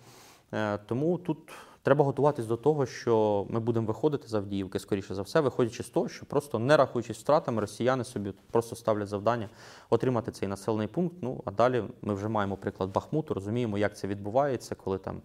[0.86, 1.38] Тому тут
[1.82, 5.88] треба готуватись до того, що ми будемо виходити з Авдіївки, скоріше за все, виходячи з
[5.88, 9.48] того, що просто не рахуючись втратами, росіяни собі просто ставлять завдання
[9.90, 11.16] отримати цей населений пункт.
[11.22, 15.20] Ну а далі ми вже маємо приклад Бахмуту, розуміємо, як це відбувається, коли там.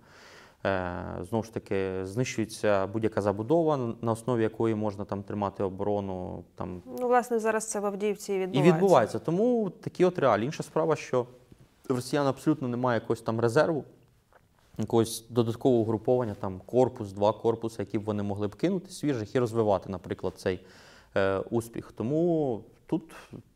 [0.66, 6.82] е, Знову ж таки, знищується будь-яка забудова, на основі якої можна там тримати оборону, там
[7.00, 8.74] Ну, власне, зараз це в Авдіївці і і відбувається.
[8.74, 9.20] відбувається.
[9.20, 10.46] Тому такі от реалії.
[10.46, 11.26] Інша справа, що
[11.90, 13.84] в росіян абсолютно немає якогось там резерву,
[14.78, 19.40] якогось додаткового угруповання, там корпус, два корпуси, які б вони могли б кинути свіжих і
[19.40, 20.60] розвивати, наприклад, цей
[21.16, 21.92] е, успіх.
[21.92, 23.04] Тому тут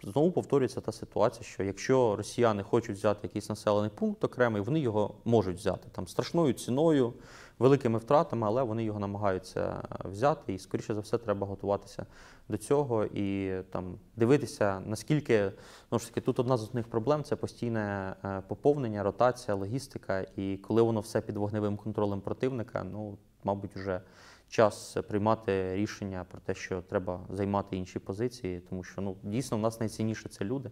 [0.04, 5.14] знову повторюється та ситуація, що якщо росіяни хочуть взяти якийсь населений пункт окремий, вони його
[5.26, 7.14] можуть взяти там страшною ціною,
[7.62, 10.54] великими втратами, але вони його намагаються взяти.
[10.54, 12.06] І, скоріше за все, треба готуватися
[12.50, 15.52] до цього і там дивитися, наскільки
[15.92, 20.26] ну ж таки тут одна з основних проблем це постійне е, поповнення, ротація, логістика.
[20.36, 24.02] І коли воно все під вогневим контролем противника, ну мабуть, вже
[24.50, 29.62] час приймати рішення про те, що треба займати інші позиції, тому що ну дійсно в
[29.62, 30.72] нас найцінніше це люди.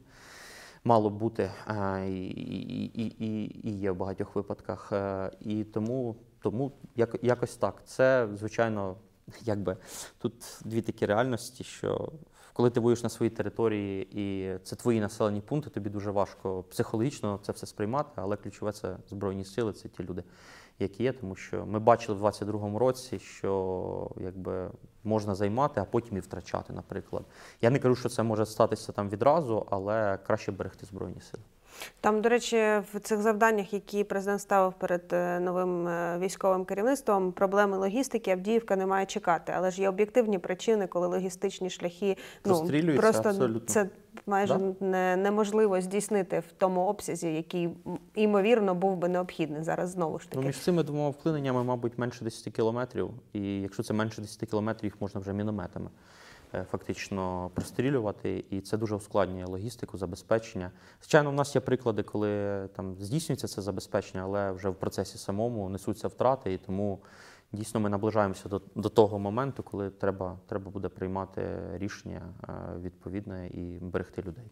[0.83, 4.89] Мало бути е, і, і, і, і, є в багатьох випадках.
[4.91, 7.81] Е, І тому, тому як, якось так.
[7.85, 8.95] Це, звичайно,
[9.41, 9.77] якби
[10.17, 10.33] тут
[10.65, 12.11] дві такі реальності, що
[12.53, 17.39] коли ти воюєш на своїй території і це твої населені пункти, тобі дуже важко психологічно
[17.43, 20.23] це все сприймати, але ключове це збройні сили, це ті люди,
[20.79, 24.71] які є, тому що ми бачили в 22-му році, що якби
[25.03, 27.25] можна займати, а потім і втрачати, наприклад.
[27.61, 31.43] Я не кажу, що це може статися там відразу, але краще берегти збройні сили.
[32.01, 32.57] Там, до речі,
[32.93, 38.75] в цих завданнях, які президент ставив перед е, новим е, військовим керівництвом, проблеми логістики Авдіївка
[38.75, 39.53] не має чекати.
[39.55, 43.67] Але ж є об'єктивні причини, коли логістичні шляхи ну просто абсолютно.
[43.73, 43.89] це
[44.25, 44.85] майже Да.
[44.85, 47.73] не, неможливо здійснити в тому обсязі, який м,
[48.15, 49.89] ймовірно був би необхідний зараз.
[49.89, 50.47] Знову ж Ну, таки.
[50.47, 53.09] між цими двома вклиненнями, мабуть, менше 10 кілометрів.
[53.33, 55.89] І якщо це менше 10 кілометрів, їх можна вже мінометами
[56.71, 58.45] фактично прострілювати.
[58.49, 60.71] І це дуже ускладнює логістику, забезпечення.
[61.01, 65.69] Звичайно, в нас є приклади, коли там здійснюється це забезпечення, але вже в процесі самому
[65.69, 66.99] несуться втрати, і тому
[67.51, 73.47] дійсно ми наближаємося до, до того моменту, коли треба, треба буде приймати рішення е, відповідне
[73.47, 74.51] і берегти людей.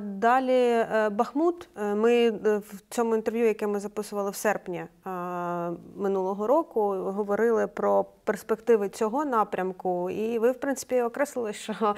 [0.00, 1.68] Далі е, Бахмут.
[1.76, 4.84] Е, Ми е, в цьому інтерв'ю, яке ми записували в серпні
[5.96, 11.94] минулого року, говорили про перспективи цього напрямку, і ви, в принципі, окреслили, що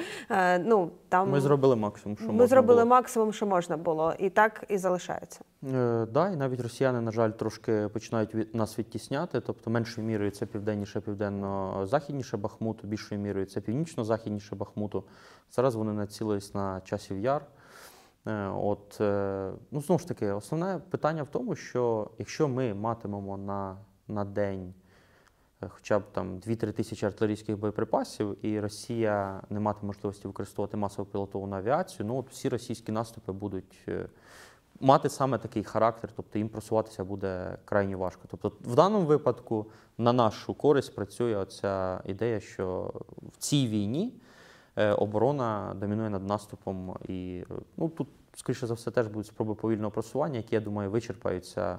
[0.60, 2.90] ну там Ми зробили максимум, що ми можна зробили було.
[2.90, 5.40] максимум, що можна було, і так і залишається.
[5.74, 9.40] Е, да, і навіть росіяни, на жаль, трошки починають від нас відтісняти.
[9.40, 15.04] Тобто меншою мірою це південніше, південно-західніше Бахмуту, більшою мірою це північно-західніше Бахмуту.
[15.50, 17.42] Зараз вони націлились на часів яр.
[18.26, 23.36] Е, От, е, ну, знову ж таки, основне питання в тому, що якщо ми матимемо
[23.36, 23.76] на,
[24.08, 24.74] на день
[25.62, 31.06] е, хоча б там 2-3 тисячі артилерійських боєприпасів, і Росія не матиме можливості використовувати масово
[31.06, 33.88] пілотовану авіацію, ну от всі російські наступи будуть
[34.80, 38.22] мати саме такий характер, тобто їм просуватися буде крайні важко.
[38.30, 39.66] Тобто, в даному випадку
[39.98, 42.92] на нашу користь працює оця ідея, що
[43.32, 44.12] в цій війні
[44.76, 46.96] оборона домінує над наступом.
[47.08, 50.90] І е, ну, тут, скоріше за все, теж будуть спроби повільного просування, які, я думаю,
[50.90, 51.78] вичерпаються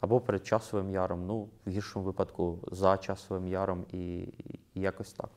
[0.00, 4.18] або перед часовим яром, ну, в гіршому випадку за часовим яром, і,
[4.74, 5.30] і якось так.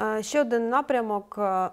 [0.00, 1.70] Е, Ще один напрямок е,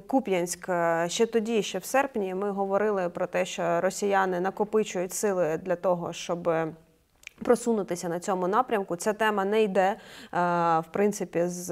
[0.06, 0.68] Куп'янськ.
[0.68, 5.76] Е, Ще тоді, ще в серпні, ми говорили про те, що росіяни накопичують сили для
[5.76, 6.50] того, щоб
[7.42, 8.96] просунутися на цьому напрямку.
[8.96, 9.96] Ця тема не йде е,
[10.80, 11.66] в принципі з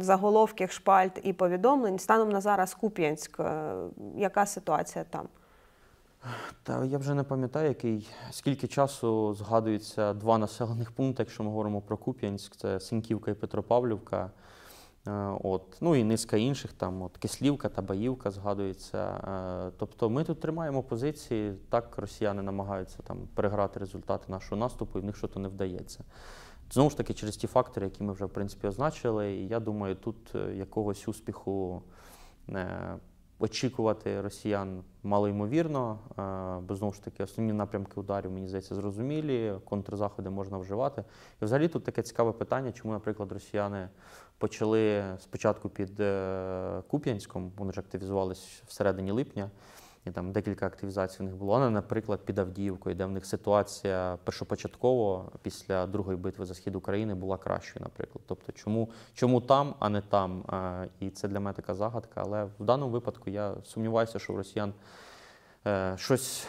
[0.00, 1.98] заголовки, заголовків, шпальт і повідомлень.
[1.98, 3.40] Станом на зараз Куп'янськ.
[3.40, 3.74] е,
[4.16, 5.28] Яка ситуація там?
[6.62, 11.80] Та я вже не пам'ятаю, який скільки часу згадується два населених пункти, якщо ми говоримо
[11.80, 14.30] про Куп'янськ, це Синьківка і Петропавлівка.
[15.08, 15.78] Е, От.
[15.80, 18.98] Ну і низка інших, там от Кислівка та Баївка згадується.
[19.68, 25.02] Е, Тобто ми тут тримаємо позиції, так росіяни намагаються там переграти результати нашого наступу, і
[25.02, 26.04] в них щось не вдається.
[26.70, 29.32] Знову ж таки, через ті фактори, які ми вже в принципі означили.
[29.32, 31.82] І я думаю, тут е, якогось успіху
[33.38, 35.98] очікувати росіян малоймовірно,
[36.68, 41.04] бо знову ж таки основні напрямки ударів, мені здається, зрозумілі, контрзаходи можна вживати.
[41.42, 43.88] І взагалі тут таке цікаве питання, чому, наприклад, росіяни
[44.38, 49.50] почали спочатку під е, Куп'янськом, вони ж активізувалися всередині липня.
[50.06, 53.26] І там декілька активізацій в них було, а не, наприклад, під Авдіївкою, де в них
[53.26, 58.24] ситуація першопочатково після другої битви за схід України була кращою, наприклад.
[58.26, 60.42] Тобто, чому, чому там, а не там?
[60.42, 62.22] Е, І це для мене така загадка.
[62.24, 64.72] Але в даному випадку я сумніваюся, що у росіян
[65.66, 66.46] е, щось,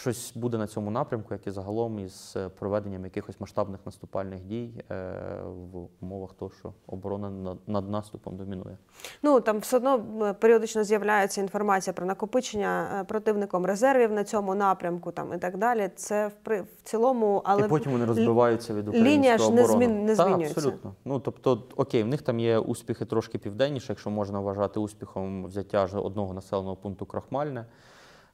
[0.00, 4.84] щось буде на цьому напрямку, як і загалом із е, проведенням якихось масштабних наступальних дій
[4.90, 4.94] е,
[5.72, 8.78] в умовах того, що оборона над, над наступом домінує.
[9.22, 15.12] Ну там все одно періодично з'являється інформація про накопичення е, противником резервів на цьому напрямку,
[15.12, 15.90] там і так далі.
[15.96, 20.14] Це в в цілому, але і потім вони розбиваються від лінія ж не змін- не
[20.14, 20.54] змінюється.
[20.56, 20.94] абсолютно.
[21.04, 25.84] Ну тобто, окей, в них там є успіхи трошки південніше, якщо можна вважати успіхом взяття
[25.94, 27.66] одного населеного пункту Крахмальне.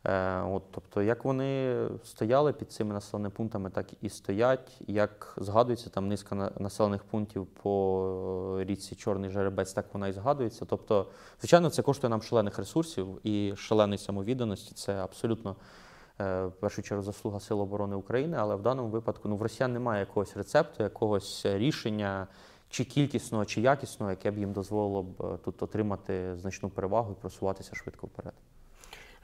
[0.09, 4.81] Е, от, тобто, як вони стояли під цими населеними пунктами, так і стоять.
[4.87, 10.65] Як згадується, там низка населених пунктів по річці Чорний Жеребець, так вона і згадується.
[10.65, 11.07] Тобто,
[11.41, 14.75] звичайно, це коштує нам шалених ресурсів і шаленої самовідданості.
[14.75, 15.57] Це абсолютно
[16.21, 19.73] е, в першу чергу заслуга Сил оборони України, але в даному випадку ну, в росіян
[19.73, 22.27] немає якогось рецепту, якогось рішення,
[22.69, 27.21] чи кількісного, чи якісного, яке б їм дозволило б е, тут отримати значну перевагу і
[27.21, 28.35] просуватися швидко вперед.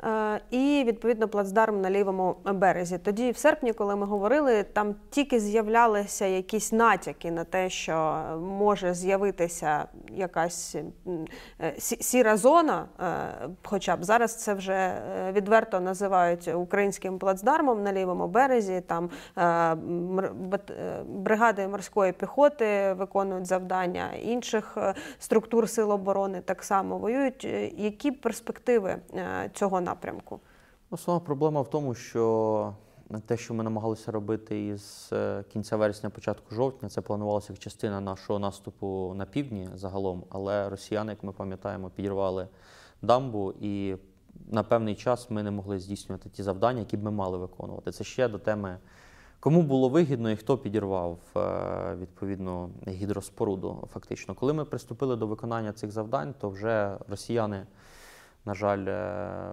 [0.05, 2.99] Е, І відповідно плацдарм на лівому березі.
[2.99, 8.95] Тоді, в серпні, коли ми говорили, там тільки з'являлися якісь натяки на те, що може
[8.95, 10.77] з'явитися якась
[11.61, 12.85] е, сі- сіра зона.
[13.01, 18.83] е, Хоча б зараз це вже відверто називають українським плацдармом на лівому березі.
[18.87, 19.11] Там
[21.07, 24.79] бригади морської піхоти виконують завдання інших
[25.19, 27.45] структур сил оборони так само воюють.
[27.77, 28.97] Які перспективи
[29.55, 29.92] цього напрямку?
[30.91, 32.75] Основна проблема в тому, що
[33.27, 38.01] те, що ми намагалися робити із е, кінця вересня, початку жовтня, це планувалося як частина
[38.01, 42.49] нашого наступу на півдні загалом, але росіяни, як ми пам'ятаємо, підірвали
[43.03, 43.97] дамбу і
[44.51, 47.93] на певний час ми не могли здійснювати ті завдання, які б ми мали виконувати.
[47.93, 48.79] Це ще до теми,
[49.41, 53.89] кому було вигідно і хто підірвав е, відповідно гідроспоруду.
[53.93, 57.67] Фактично, коли ми приступили до виконання цих завдань, то вже росіяни
[58.45, 59.53] на жаль, е,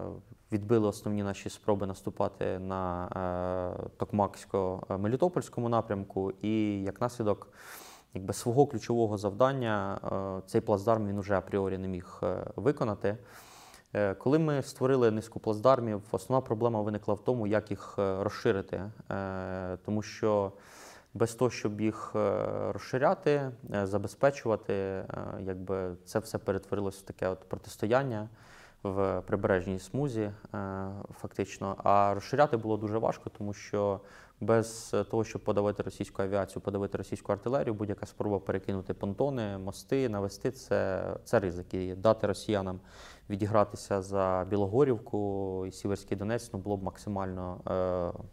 [0.52, 7.48] відбили основні наші спроби наступати на е, Токмаксько-Мелітопольському напрямку, і як наслідок
[8.14, 13.18] якби, свого ключового завдання е, цей плацдарм він уже апріорі не міг е, виконати.
[13.94, 18.92] Е, Коли ми створили низку плацдармів, основна проблема виникла в тому, як їх е, розширити,
[19.12, 20.52] Е, тому що
[21.14, 25.06] без того, щоб їх е, розширяти, е, забезпечувати, е,
[25.40, 28.30] якби це все перетворилося в таке от протистояння
[28.84, 30.32] в прибережній смузі, е,
[31.22, 31.76] фактично.
[31.84, 34.00] А розширяти було дуже важко, тому що
[34.42, 40.52] без того, щоб подавити російську авіацію, подавити російську артилерію, будь-яка спроба перекинути понтони, мости, навести
[40.52, 41.74] це, це ризик.
[41.74, 42.80] І дати росіянам
[43.30, 48.24] відігратися за Білогорівку і Сіверський Донець ну, було б максимально е,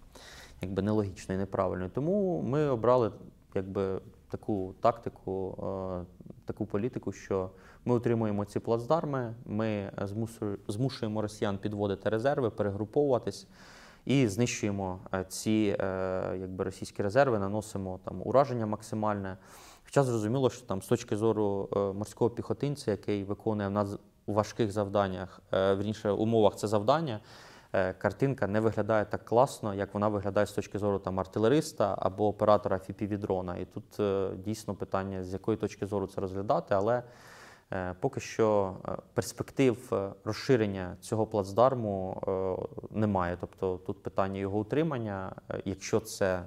[0.60, 1.88] якби нелогічно і неправильно.
[1.88, 3.12] Тому ми обрали
[3.54, 7.50] якби таку тактику, е, таку політику, що
[7.86, 9.92] ми утримуємо ці плацдарми, ми
[10.68, 13.46] змушуємо росіян підводити резерви, перегруповуватись.
[14.04, 19.36] І знищуємо е, ці е, якби, російські резерви, наносимо там ураження максимальне.
[19.84, 23.96] Хоча зрозуміло, що там з точки зору е, морського піхотинця, який виконує в нас
[24.26, 27.20] у важких завданнях, е, вірніше умовах це завдання,
[27.72, 32.28] е, картинка не виглядає так класно, як вона виглядає з точки зору там артилериста або
[32.28, 33.60] оператора FPV-дрона.
[33.60, 37.02] І тут е, дійсно питання, з якої точки зору це розглядати, але Е,
[38.00, 43.36] Поки що е, перспектив е, розширення цього плацдарму е, немає.
[43.40, 46.44] Тобто тут питання його утримання, Е, якщо це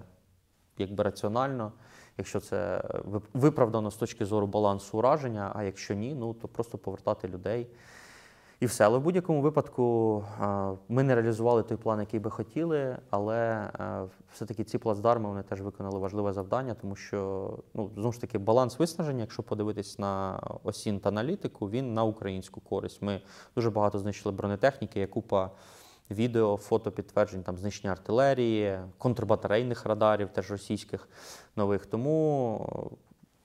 [0.77, 1.71] якби раціонально,
[2.17, 3.01] якщо це е,
[3.33, 7.67] виправдано з точки зору балансу ураження, а якщо ні, ну то просто повертати людей.
[8.59, 8.85] І все.
[8.85, 10.23] Але в будь-якому випадку
[10.89, 13.69] ми не реалізували той план, який би хотіли, але
[14.33, 18.79] все-таки ці плацдарми вони теж виконали важливе завдання, тому що ну, знову ж таки баланс
[18.79, 23.01] виснаження, якщо подивитись на осін та аналітику, він на українську користь.
[23.01, 23.21] Ми
[23.55, 25.51] дуже багато знищили бронетехніки, є купа
[26.11, 31.09] відео, фото підтверджень там знищення артилерії, контрбатарейних радарів, теж російських
[31.55, 31.85] нових.
[31.85, 32.91] Тому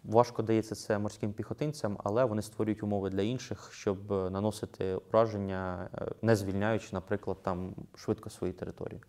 [0.04, 5.90] Важко дається це морським піхотинцям, але вони створюють умови для інших, щоб е, наносити ураження,
[5.94, 9.00] е, не звільняючи, наприклад, там швидко свої території.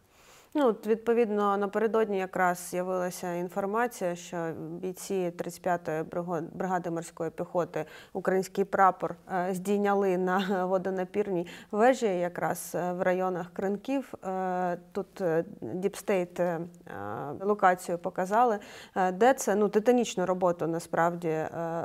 [0.58, 9.54] Ну, відповідно, напередодні якраз з'явилася інформація, що бійці 35-ї бригади морської піхоти український прапор е,
[9.54, 14.14] здійняли на водонапірній вежі, якраз е, в районах Кринків.
[14.26, 15.22] Е, Тут
[15.62, 16.42] Діпстейт
[17.42, 18.60] локацію показали,
[19.14, 21.38] де це ну, титанічну роботу насправді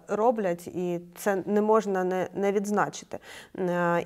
[0.08, 3.18] роблять, і це не можна не, не відзначити.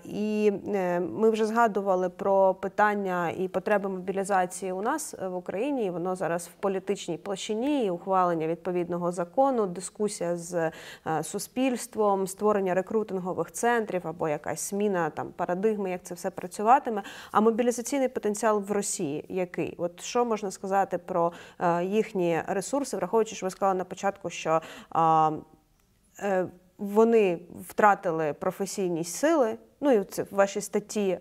[0.04, 0.52] І
[1.00, 5.86] ми вже згадували про питання і потреби мобілізації у нас е, в Україні.
[5.86, 12.74] І воно зараз в політичній площині, і ухвалення відповідного закону, дискусія з е, суспільством, створення
[12.74, 17.02] рекрутингових центрів або якась зміна там парадигми, як це все працюватиме.
[17.32, 19.74] А мобілізаційний потенціал в Росії який?
[19.78, 24.60] От що можна сказати про е, їхні ресурси, враховуючи, що ви сказали на початку, що
[26.78, 27.38] вони
[27.68, 29.58] втратили професійність сили.
[29.84, 31.18] Ну і це в вашій статті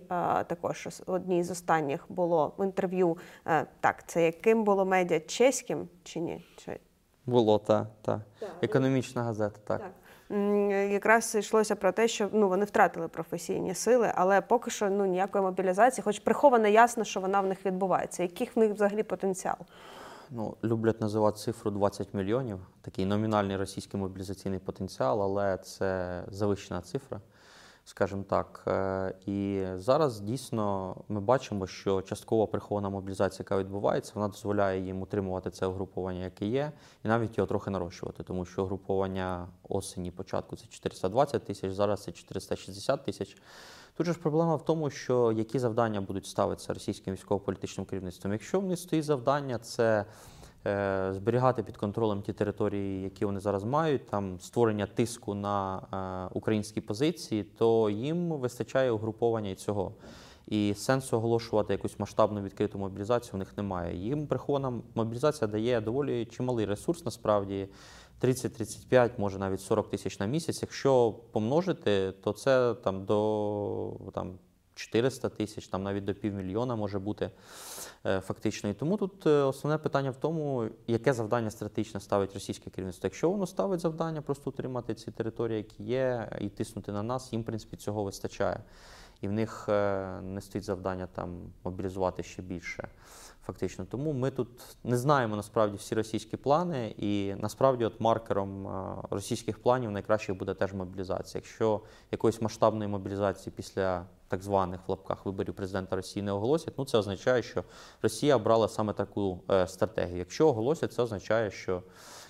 [0.47, 3.17] також одній з останніх було в інтерв'ю.
[3.47, 6.45] е, так, це яким було медіа чеським чи ні?
[6.57, 6.79] Чи...
[7.25, 8.21] Було та, та.
[8.39, 8.49] Так.
[8.61, 9.81] економічна газета, так.
[10.31, 15.05] М, Якраз йшлося про те, що ну вони втратили професійні сили, але поки що ну
[15.05, 18.23] ніякої мобілізації, хоч приховано ясно, що вона в них відбувається.
[18.23, 19.57] Який в них взагалі потенціал?
[20.29, 27.21] Ну, люблять називати цифру 20 мільйонів, такий номінальний російський мобілізаційний потенціал, але це завищена цифра,
[27.85, 28.63] скажімо так.
[28.67, 35.01] Е, І зараз дійсно ми бачимо, що часткова прихована мобілізація, яка відбувається, вона дозволяє їм
[35.01, 36.71] утримувати це угруповання, яке є,
[37.05, 42.11] і навіть його трохи нарощувати, тому що угруповання осені початку це 420 тисяч, зараз це
[42.11, 43.37] 460 тисяч.
[43.97, 48.33] Тут же ж проблема в тому, що які завдання будуть ставитися російським військово-політичним керівництвом.
[48.33, 50.05] Якщо в них стоїть завдання, це
[51.11, 56.81] зберігати під контролем ті території, які вони зараз мають, там створення тиску на е, українські
[56.81, 59.91] позиції, то їм вистачає угруповання і цього.
[60.47, 63.97] І сенсу оголошувати якусь масштабну відкриту мобілізацію в них немає.
[63.97, 67.67] Їм прихована мобілізація дає доволі чималий ресурс, насправді
[68.21, 70.61] 30-35, може навіть 40 тисяч на місяць.
[70.61, 74.39] Якщо помножити, то це там до там,
[74.75, 77.31] 400 тисяч, там навіть до півмільйона може бути
[78.05, 78.69] е, фактично.
[78.69, 83.07] І тому тут е, основне питання в тому, яке завдання стратегічне ставить російське керівництво.
[83.07, 87.41] Якщо воно ставить завдання просто утримати ці території, які є, і тиснути на нас, їм,
[87.41, 88.59] в принципі, цього вистачає.
[89.21, 92.87] І в них е, не стоїть завдання там мобілізувати ще більше.
[93.45, 94.49] Фактично, тому ми тут
[94.83, 98.67] не знаємо насправді всі російські плани, і насправді, от маркером
[99.09, 101.41] російських планів найкраще буде теж мобілізація.
[101.41, 106.85] Якщо якоїсь масштабної мобілізації після так званих в лапках виборів президента Росії не оголосять, ну
[106.85, 107.63] це означає, що
[108.01, 110.17] Росія обрала саме таку е, стратегію.
[110.17, 111.83] Якщо оголосять, це означає, що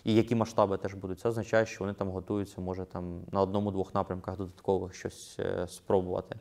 [0.03, 3.93] і які масштаби теж будуть, це означає, що вони там готуються, може там на одному-двох
[3.93, 6.35] напрямках додаткових щось е, спробувати.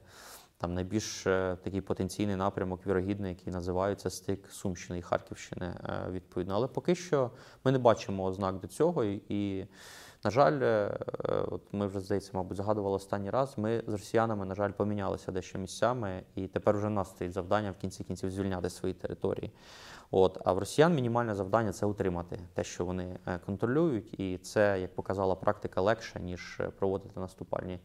[0.59, 6.55] Там найбільш е, такий потенційний напрямок, вірогідний, який називається стик Сумщини і Харківщини, е, відповідно.
[6.55, 7.31] Але поки що
[7.65, 9.05] ми не бачимо ознак до цього.
[9.05, 9.67] І,
[10.25, 10.99] на жаль, е,
[11.29, 13.55] е, от ми вже здається, мабуть, згадували останній раз.
[13.59, 17.71] Ми з росіянами, на жаль, помінялися дещо місцями, і тепер вже в нас стоїть завдання
[17.71, 19.53] в кінці кінців звільняти свої території.
[20.11, 24.81] От а в росіян мінімальне завдання це утримати те, що вони е, контролюють, і це,
[24.81, 27.79] як показала практика, легше ніж проводити наступальні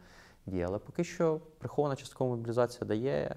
[0.46, 0.64] дії.
[0.64, 3.36] Але поки що прихована часткова мобілізація дає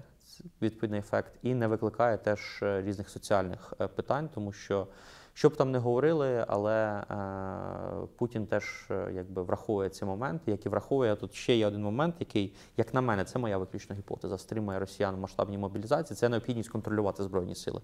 [0.61, 4.87] відповідний ефект і не викликає теж різних соціальних питань, тому що
[5.33, 10.65] що б там не говорили, але е, Путін теж е, якби враховує ці моменти, як
[10.65, 14.37] і враховує тут ще є один момент, який, як на мене, це моя виключна гіпотеза,
[14.37, 16.17] стримує росіян в масштабній мобілізації.
[16.17, 17.81] Це необхідність контролювати збройні сили.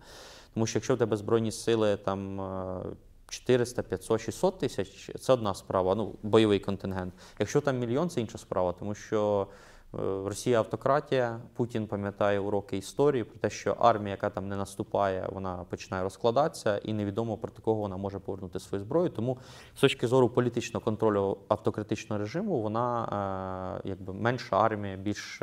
[0.54, 2.42] Тому що якщо в тебе збройні сили там.
[2.42, 2.84] е,
[3.30, 7.14] 400, 500, 600 тисяч це одна справа, ну бойовий контингент.
[7.40, 9.48] Якщо там мільйон, це інша справа, тому що
[9.94, 11.40] Росія автократія.
[11.54, 16.78] Путін пам'ятає уроки історії про те, що армія, яка там не наступає, вона починає розкладатися,
[16.78, 19.10] і невідомо проти кого вона може повернути свою зброю.
[19.10, 19.38] Тому
[19.76, 25.42] з точки зору політичного контролю автократичного режиму, вона якби менша армія, більш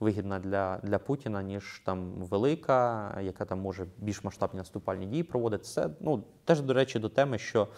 [0.00, 5.64] вигідна для для Путіна, ніж там велика, яка там може більш масштабні наступальні дії проводити.
[5.64, 7.68] Це ну теж до речі до теми, що.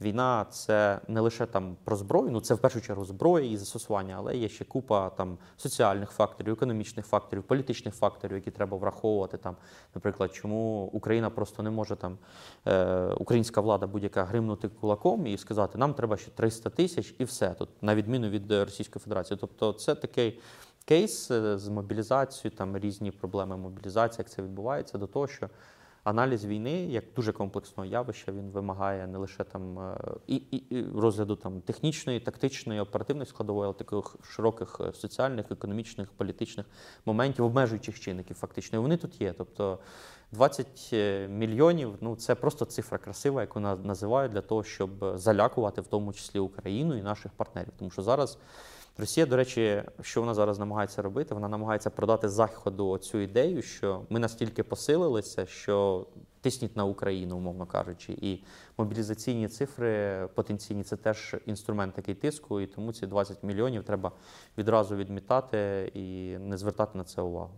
[0.00, 4.14] Війна це не лише там про зброю, ну це в першу чергу зброя і застосування,
[4.18, 9.36] але є ще купа там соціальних факторів, економічних факторів, політичних факторів, які треба враховувати.
[9.36, 9.56] Там,
[9.94, 12.18] наприклад, чому Україна просто не може там
[12.66, 17.50] е, українська влада будь-яка гримнути кулаком і сказати, нам треба ще 300 тисяч і все
[17.50, 19.38] тут, на відміну від Російської Федерації.
[19.40, 20.40] Тобто, це такий
[20.84, 25.48] кейс е, з мобілізацією, там різні проблеми мобілізації, як це відбувається, до того, що
[26.04, 29.96] аналіз війни як дуже комплексного явища він вимагає не лише там е,
[30.26, 36.66] і, і, розгляду там технічної, тактичної, оперативної складової, але таких широких е, соціальних, економічних, політичних
[37.06, 38.78] моментів, обмежуючих чинників, фактично.
[38.78, 39.32] І вони тут є.
[39.32, 39.78] Тобто
[40.32, 40.92] 20
[41.30, 46.38] мільйонів ну це просто цифра красива, яку називають для того, щоб залякувати в тому числі
[46.38, 47.72] Україну і наших партнерів.
[47.78, 48.38] Тому що зараз.
[49.00, 51.34] Росія, до речі, що вона зараз намагається робити?
[51.34, 56.06] Вона намагається продати заходу цю ідею, що ми настільки посилилися, що
[56.40, 58.44] тисніть на Україну, умовно кажучи, і
[58.78, 64.12] мобілізаційні цифри потенційні це теж інструмент такий тиску, і тому ці 20 мільйонів треба
[64.58, 67.54] відразу відмітати і не звертати на це увагу.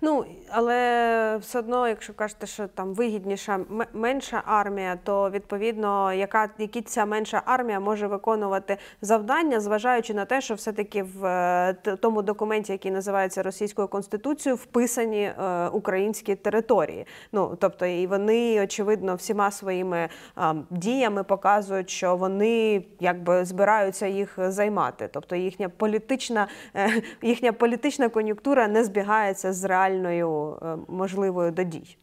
[0.00, 3.60] Ну але все одно, якщо кажете, що там вигідніша
[3.92, 10.40] менша армія, то відповідно, яка які ця менша армія може виконувати завдання, зважаючи на те,
[10.40, 17.06] що все-таки в е, тому документі, який називається Російською Конституцією, вписані е, українські території.
[17.32, 20.08] Ну тобто, і вони очевидно всіма своїми
[20.38, 25.08] е, діями показують, що вони якби збираються їх займати.
[25.12, 31.96] Тобто їхня політична, е, їхня політична кон'юнктура не збігається з реальною е, можливою до дій?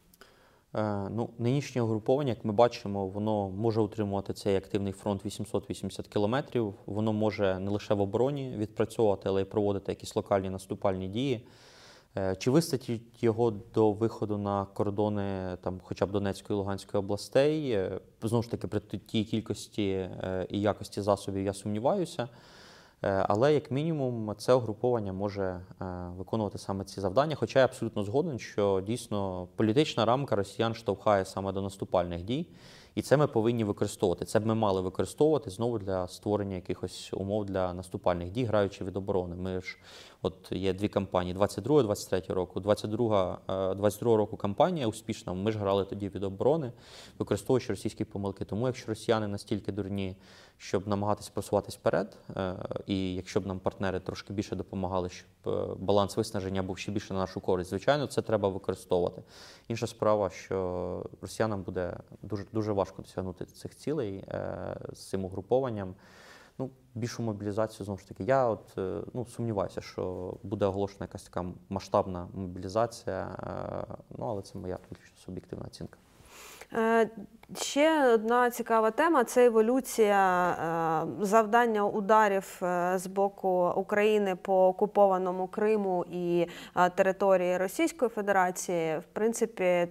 [0.74, 6.74] Е, ну, Нинішнє угруповання, як ми бачимо, воно може утримувати цей активний фронт 880 кілометрів.
[6.86, 11.46] Воно може не лише в обороні відпрацьовувати, але й проводити якісь локальні наступальні дії.
[12.16, 17.78] Е, чи вистачить його до виходу на кордони там, хоча б Донецької і Луганської областей?
[18.22, 20.10] Знову ж таки, при тій кількості
[20.48, 22.28] і якості засобів я сумніваюся.
[23.04, 25.84] Е, але, як мінімум, це угруповання може е,
[26.16, 27.36] виконувати саме ці завдання.
[27.36, 32.46] Хоча я абсолютно згоден, що дійсно політична рамка росіян штовхає саме до наступальних дій.
[32.94, 34.24] І це ми повинні використовувати.
[34.24, 38.96] Це б ми мали використовувати знову для створення якихось умов для наступальних дій, граючи від
[38.96, 39.36] оборони.
[39.36, 39.78] Ми ж
[40.22, 42.60] от є дві кампанії: 22-23 року.
[42.60, 43.38] 22
[43.74, 45.32] 22 е, року кампанія успішна.
[45.32, 46.72] Ми ж грали тоді від оборони,
[47.18, 48.44] використовуючи російські помилки.
[48.44, 50.16] Тому якщо росіяни настільки дурні,
[50.58, 52.54] щоб намагатись просуватись вперед, е,
[52.86, 57.14] і якщо б нам партнери трошки більше допомагали, щоб е, баланс виснаження був ще більше
[57.14, 59.22] на нашу користь, звичайно, це треба використовувати.
[59.68, 64.24] Інша справа, що росіянам буде дуже дуже важко досягнути цих цілей
[64.92, 65.94] з цим угрупованням.
[66.58, 68.24] Ну, більшу мобілізацію знову ж таки.
[68.24, 68.78] Я от
[69.14, 73.36] ну сумніваюся, що буде оголошена якась така масштабна мобілізація.
[74.18, 75.98] Ну але це моя виключно суб'єктивна оцінка.
[76.74, 77.10] Е,
[77.56, 85.46] ще одна цікава тема це еволюція е, завдання ударів е, з боку України по окупованому
[85.46, 86.46] Криму і
[86.94, 88.98] території Російської Федерації.
[88.98, 89.88] В принципі,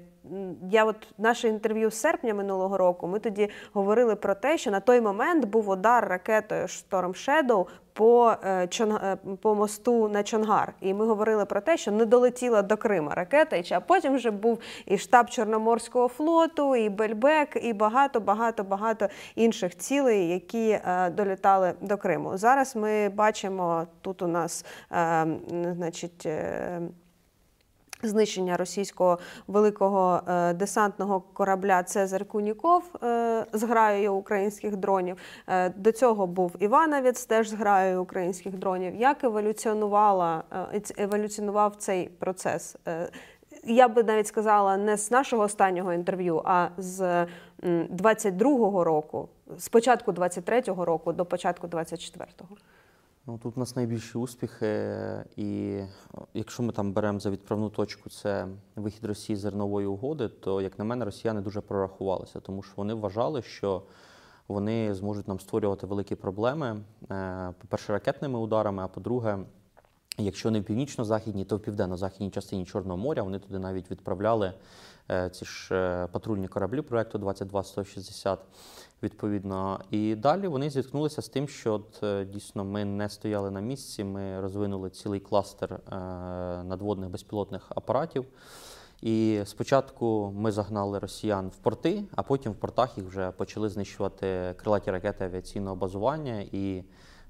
[0.69, 3.07] я от наше інтерв'ю з серпня минулого року.
[3.07, 8.33] Ми тоді говорили про те, що на той момент був удар ракетою Storm Shadow по
[8.43, 10.73] е, е, по мосту на Чонгар.
[10.81, 14.59] І ми говорили про те, що не долетіла до Крима ракета, а потім вже був
[14.85, 21.73] і штаб Чорноморського флоту, і Бельбек, і багато, багато, багато інших цілей, які е, долітали
[21.81, 22.37] до Криму.
[22.37, 24.65] Зараз ми бачимо тут у нас,
[25.75, 26.27] значить
[28.05, 35.17] знищення російського великого е, десантного корабля Цезар Куніков е, з граєю українських дронів.
[35.47, 38.95] Е, до цього був Івановець теж з граєю українських дронів.
[38.95, 40.43] Як еволюціонувала
[40.97, 42.77] еволюціонував цей процес?
[43.63, 47.27] Я би навіть сказала не з нашого останнього інтерв'ю, а з
[47.63, 52.57] 22-го року, з початку 23-го року до початку 24-го.
[53.27, 54.89] Ну, Тут у нас найбільші успіхи,
[55.35, 55.79] і
[56.33, 60.79] якщо ми там беремо за відправну точку це вихід Росії з зернової угоди, то, як
[60.79, 63.83] на мене, росіяни дуже прорахувалися, тому що вони вважали, що
[64.47, 66.81] вони зможуть нам створювати великі проблеми.
[67.11, 69.39] Е, по-перше, ракетними ударами, а по-друге,
[70.17, 74.53] якщо не в північно-західній, то в південно-західній частині Чорного моря вони туди навіть відправляли
[75.11, 78.37] е, ці ж е, патрульні кораблі проекту 22-160.
[79.03, 83.61] Відповідно, і далі вони зіткнулися з тим, що от, е, дійсно ми не стояли на
[83.61, 84.03] місці.
[84.03, 85.79] Ми розвинули цілий кластер е,
[86.63, 88.25] надводних безпілотних апаратів.
[89.01, 94.55] І спочатку ми загнали росіян в порти, а потім в портах їх вже почали знищувати
[94.57, 96.45] крилаті ракети авіаційного базування.
[96.51, 96.83] І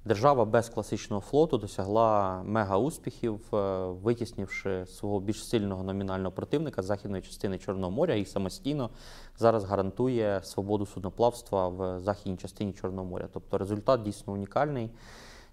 [0.06, 7.24] держава без класичного флоту досягла мега успіхів, е, витіснивши свого більш сильного номінального противника західної
[7.24, 8.90] частини Чорного моря і самостійно
[9.38, 13.28] зараз гарантує свободу судноплавства в західній частині Чорного моря.
[13.34, 14.90] Тобто результат дійсно унікальний.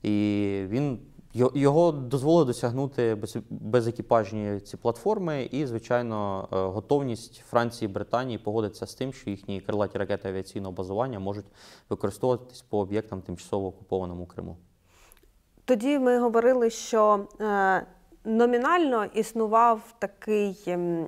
[0.02, 0.98] І він
[1.34, 8.86] його дозволили досягнути без, безекіпажні ці платформи, і, звичайно, е, готовність Франції і Британії погодиться
[8.86, 11.46] з тим, що їхні крилаті ракети авіаційного базування можуть
[11.90, 14.56] використовуватись по об'єктам тимчасово окупованому Криму.
[15.64, 17.86] Тоді ми говорили, що е,
[18.28, 21.06] номінально існував такий, ем,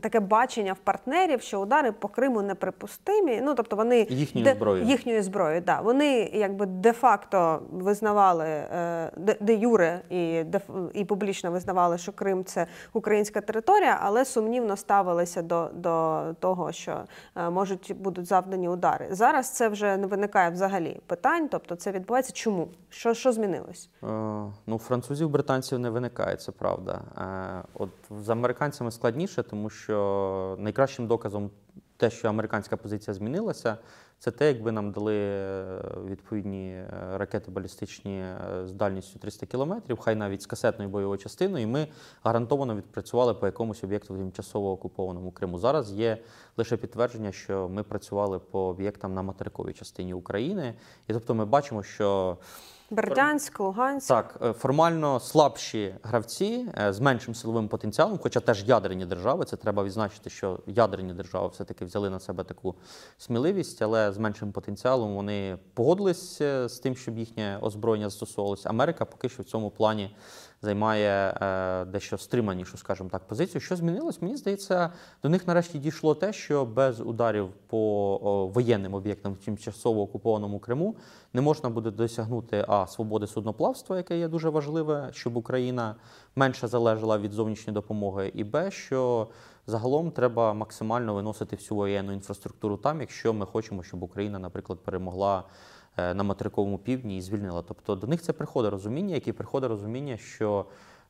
[0.00, 3.40] таке бачення в партнерів, що удари по Криму неприпустимі.
[3.44, 4.86] Ну тобто вони Їхньою де- зброєю.
[4.86, 5.80] їхньою зброєю, да.
[5.80, 10.60] Вони якби де-факто визнавали е, де, де юре і, де,
[10.94, 17.00] і публічно визнавали, що Крим це українська територія, але сумнівно ставилися до, до того, що
[17.36, 19.06] е, можуть будуть завдані удари.
[19.10, 21.48] Зараз це вже не виникає взагалі питань.
[21.48, 22.32] Тобто це відбувається.
[22.32, 22.68] Чому?
[22.88, 23.90] Що, що змінилось?
[24.02, 24.06] Е,
[24.66, 27.02] Ну, французів, британців не виникає, це правда.
[27.18, 31.50] Е, От з американцями складніше, тому що найкращим доказом
[31.96, 33.78] те, що американська позиція змінилася,
[34.18, 38.24] це те, якби нам дали е, відповідні е, ракети балістичні
[38.64, 41.88] з дальністю 300 кілометрів, хай навіть з касетною бойовою частиною, і ми
[42.22, 45.58] гарантовано відпрацювали по якомусь об'єкту в тимчасово окупованому Криму.
[45.58, 46.18] Зараз є
[46.56, 50.74] лише підтвердження, що ми працювали по об'єктам на материковій частині України,
[51.08, 52.38] і тобто ми бачимо, що
[52.90, 54.08] Бердянськ, Луганськ.
[54.08, 59.56] так, е, формально слабші гравці е, з меншим силовим потенціалом, хоча теж ядерні держави, це
[59.56, 62.74] треба відзначити, що ядерні держави все-таки взяли на себе таку
[63.18, 68.68] сміливість, але з меншим потенціалом вони погодились е, з тим, щоб їхнє озброєння застосовувалося.
[68.68, 70.16] Америка поки що в цьому плані
[70.62, 73.60] займає е, дещо стриманішу, скажімо так, позицію.
[73.60, 74.22] Що змінилось?
[74.22, 74.92] Мені здається,
[75.22, 80.96] до них нарешті дійшло те, що без ударів по воєнним об'єктам в тимчасово окупованому Криму
[81.32, 85.94] не можна буде досягнути а свободи судноплавства, яке є дуже важливе, щоб Україна
[86.36, 89.28] менше залежала від зовнішньої допомоги, і б, що
[89.66, 95.44] загалом треба максимально виносити всю воєнну інфраструктуру там, якщо ми хочемо, щоб Україна, наприклад, перемогла
[95.98, 97.62] на материковому півдні і звільнила.
[97.68, 100.64] Тобто до них це приходить розуміння, яке приходить розуміння, що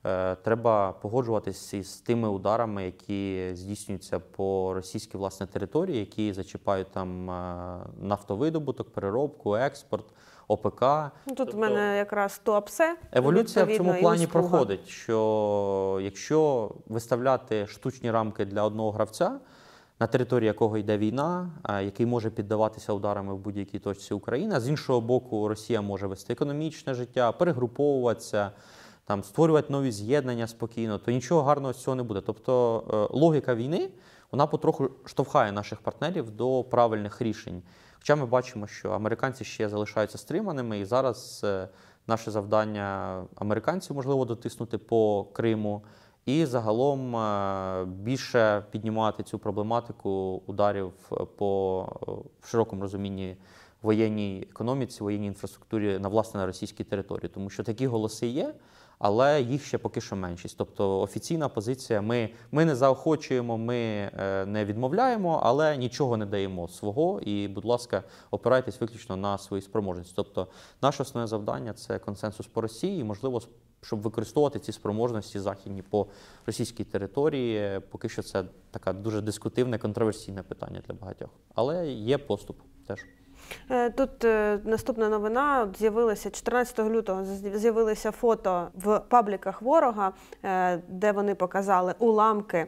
[0.04, 7.30] е, треба погоджуватися із тими ударами, які здійснюються по російській власне території, які зачіпають там
[7.30, 10.04] е, нафтовидобуток, переробку, експорт,
[10.48, 10.82] ОПК.
[11.26, 12.96] Ну, тут в мене якраз туапсе.
[13.12, 19.40] Еволюція в цьому плані проходить, що якщо виставляти штучні рамки для одного гравця,
[20.00, 25.00] на території якого йде війна, який може піддаватися ударами в будь-якій точці України, з іншого
[25.00, 28.50] боку, Росія може вести економічне життя, перегруповуватися,
[29.04, 32.20] там створювати нові з'єднання спокійно, то нічого гарного з цього не буде.
[32.20, 33.90] Тобто е, логіка війни
[34.32, 37.62] вона потроху штовхає наших партнерів до правильних рішень.
[37.98, 41.68] Хоча ми бачимо, що американці ще залишаються стриманими, і зараз е,
[42.06, 45.82] наше завдання американців можливо дотиснути по Криму,
[46.28, 50.92] і загалом е, більше піднімати цю проблематику ударів
[51.36, 53.36] по е, в широкому розумінні
[53.82, 58.54] воєнній економіці, воєнній інфраструктурі на власне на російській території, тому що такі голоси є.
[58.98, 60.58] Але їх ще поки що меншість.
[60.58, 66.68] Тобто офіційна позиція: ми, ми не заохочуємо, ми е, не відмовляємо, але нічого не даємо
[66.68, 67.20] свого.
[67.20, 70.12] І, будь ласка, опирайтесь виключно на свої спроможності.
[70.16, 70.46] Тобто,
[70.82, 73.40] наше основне завдання це консенсус по Росії, і можливо,
[73.82, 76.06] щоб використовувати ці спроможності західні по
[76.46, 77.80] російській території.
[77.90, 81.30] Поки що це така дуже дискутивне, контроверсійне питання для багатьох.
[81.54, 82.56] Але є поступ
[82.86, 83.06] теж.
[83.70, 87.24] Е, Тут е, наступна новина з'явилася 14 лютого.
[87.54, 90.12] З'явилися фото в пабліках ворога,
[90.44, 92.66] е, де вони показали уламки.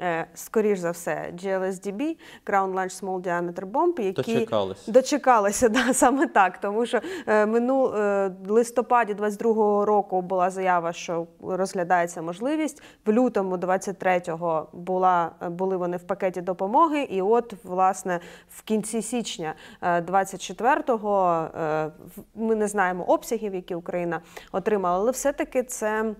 [0.00, 4.86] Е, Скоріш за все, GLSDB, Ground Launch Small Diameter Bomb, які Дочекались.
[4.88, 6.58] Дочекалися, да, саме так.
[6.58, 12.82] Тому що е, мину е, листопаді 22-го року була заява, що розглядається можливість.
[13.06, 17.02] В лютому 23-го була були вони в пакеті допомоги.
[17.02, 21.86] І от, власне, в кінці січня е, 24-го е,
[22.16, 24.20] в- ми не знаємо обсягів, які Україна
[24.52, 26.14] отримала, але все-таки це.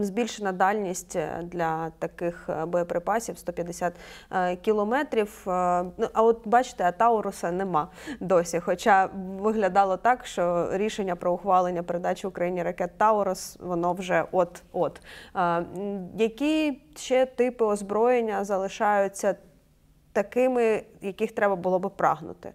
[0.00, 3.92] Збільшена дальність е, для таких е, боєприпасів 150
[4.32, 5.42] е, кілометрів.
[5.46, 6.92] Ну, а от бачите, а
[7.52, 7.88] нема
[8.20, 8.60] досі.
[8.60, 15.00] Хоча виглядало так, що рішення про ухвалення передачі Україні ракет Таурус воно вже от-от.
[16.16, 19.34] Які ще типи озброєння залишаються
[20.12, 22.52] такими, яких треба було би прагнути?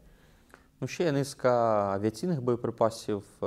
[0.81, 1.51] Ну, ще є низка
[1.93, 3.45] авіаційних боєприпасів е,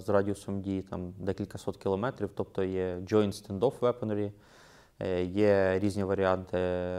[0.00, 4.32] з радіусом дії там декілька сот кілометрів, тобто є Joint Standoff Weaponry,
[5.00, 6.56] е, є різні варіанти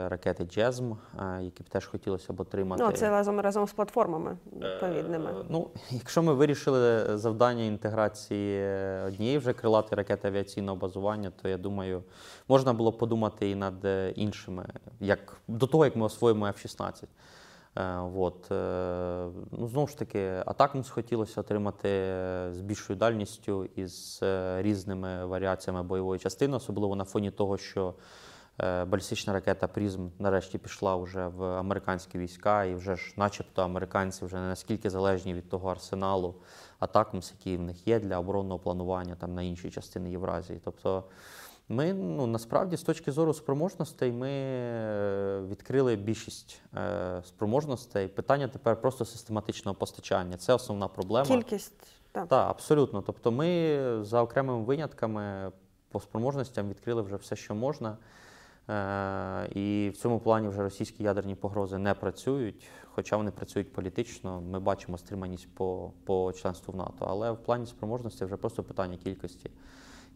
[0.07, 2.83] ракети JASM, е, які б теж хотілося б отримати.
[2.83, 5.31] Ну, це разом разом з платформами відповідними.
[5.31, 8.63] Е, Ну, якщо ми вирішили завдання інтеграції
[9.07, 12.03] однієї вже крилатої ракети авіаційного базування, то я думаю,
[12.47, 14.65] можна було подумати і над іншими,
[14.99, 17.03] як до того, як ми освоїмо F-16.
[17.77, 18.51] Е, От.
[18.51, 24.21] е, Ну, знову ж таки, атакмс хотілося отримати е, з більшою дальністю і з
[24.61, 27.93] різними варіаціями бойової частини, особливо на фоні того, що
[28.87, 34.35] балістична ракета Призм нарешті пішла вже в американські війська, і вже ж, начебто, американці вже
[34.35, 36.35] не наскільки залежні від того арсеналу
[36.79, 40.61] атакмс, який в них є для оборонного планування там на інші частини Євразії.
[40.63, 41.03] Тобто
[41.69, 48.07] ми ну, насправді з точки зору спроможностей ми е, відкрили більшість е, спроможностей.
[48.07, 50.37] Питання тепер просто систематичного постачання.
[50.37, 51.25] Це основна проблема.
[51.25, 51.73] Кількість
[52.11, 52.27] так.
[52.27, 53.01] Так, абсолютно.
[53.01, 55.51] Тобто ми за окремими винятками
[55.91, 57.97] по спроможностям відкрили вже все, що можна.
[58.69, 64.41] Е, І в цьому плані вже російські ядерні погрози не працюють, хоча вони працюють політично.
[64.41, 67.05] Ми бачимо стриманість по, по членству в НАТО.
[67.09, 69.51] Але в плані спроможності вже просто питання кількості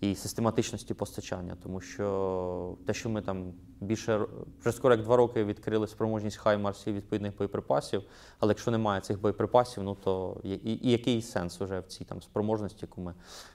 [0.01, 4.25] і систематичності постачання, тому що те, що ми там більше
[4.61, 8.03] вже скоро як два роки відкрили спроможність Хаймарс і відповідних боєприпасів,
[8.39, 12.21] але якщо немає цих боєприпасів, ну то і, і, який сенс вже в цій там
[12.21, 13.13] спроможності, яку ми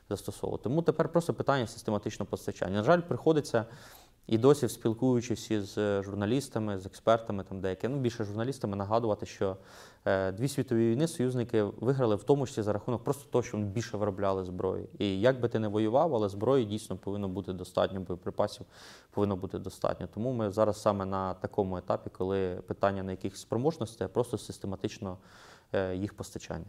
[0.08, 0.58] застосовуємо?
[0.58, 2.76] Тому тепер просто питання систематичного постачання.
[2.76, 3.64] На жаль, приходиться.
[4.26, 9.56] І досі, спілкуючись із е, журналістами, з експертами, там деякі, ну більше журналістами, нагадувати, що
[10.04, 13.70] е, дві світові війни союзники виграли в тому числі за рахунок просто того, що вони
[13.70, 14.88] більше виробляли зброї.
[14.98, 18.66] І як би ти не воював, але зброї дійсно повинно бути достатньо, боєприпасів
[19.10, 20.08] повинно бути достатньо.
[20.14, 25.18] Тому ми зараз саме на такому етапі, коли питання на яких спроможностей, а просто систематично
[25.72, 26.66] е, їх постачання.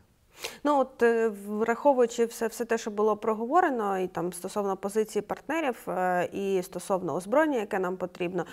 [0.63, 5.83] Ну от е, враховуючи все, все те, що було проговорено, і там стосовно позиції партнерів,
[5.87, 8.45] е, і стосовно озброєння, яке нам потрібно.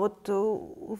[0.00, 0.32] От е,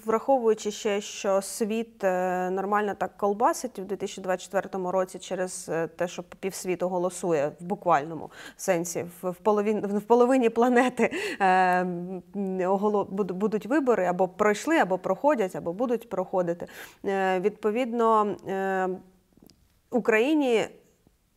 [0.05, 2.03] враховуючи ще, що світ
[2.51, 9.31] нормально так колбасить у 2024 році через те, що півсвіту голосує в буквальному сенсі, в,
[9.31, 11.11] в, половин, в половині планети
[13.14, 16.66] будуть вибори або пройшли, або проходять, або будуть проходити.
[17.41, 18.37] Відповідно.
[19.91, 20.68] Україні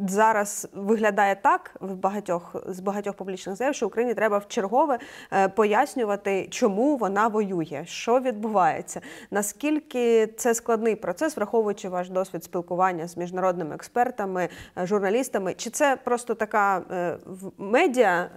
[0.07, 4.99] зараз виглядає так в багатьох з багатьох публічних заяв, що Україні треба вчергове
[5.33, 9.01] е, пояснювати, чому вона воює, що відбувається.
[9.31, 15.97] Наскільки це складний процес, враховуючи ваш досвід спілкування з міжнародними експертами, е, журналістами, чи це
[16.03, 17.17] просто така е,
[17.57, 18.29] медіа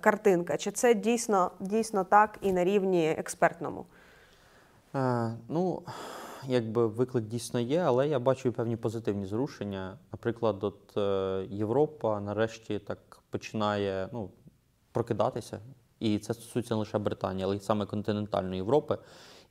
[0.00, 3.84] картинка, чи це дійсно дійсно так і на рівні експертному?
[4.94, 5.82] Е, ну,
[6.48, 9.98] якби виклик дійсно є, але я бачу і певні позитивні зрушення.
[10.12, 14.30] Наприклад, от е, Європа нарешті так починає ну,
[14.92, 15.60] прокидатися.
[16.00, 18.98] І це стосується не лише Британії, але й саме континентальної Європи.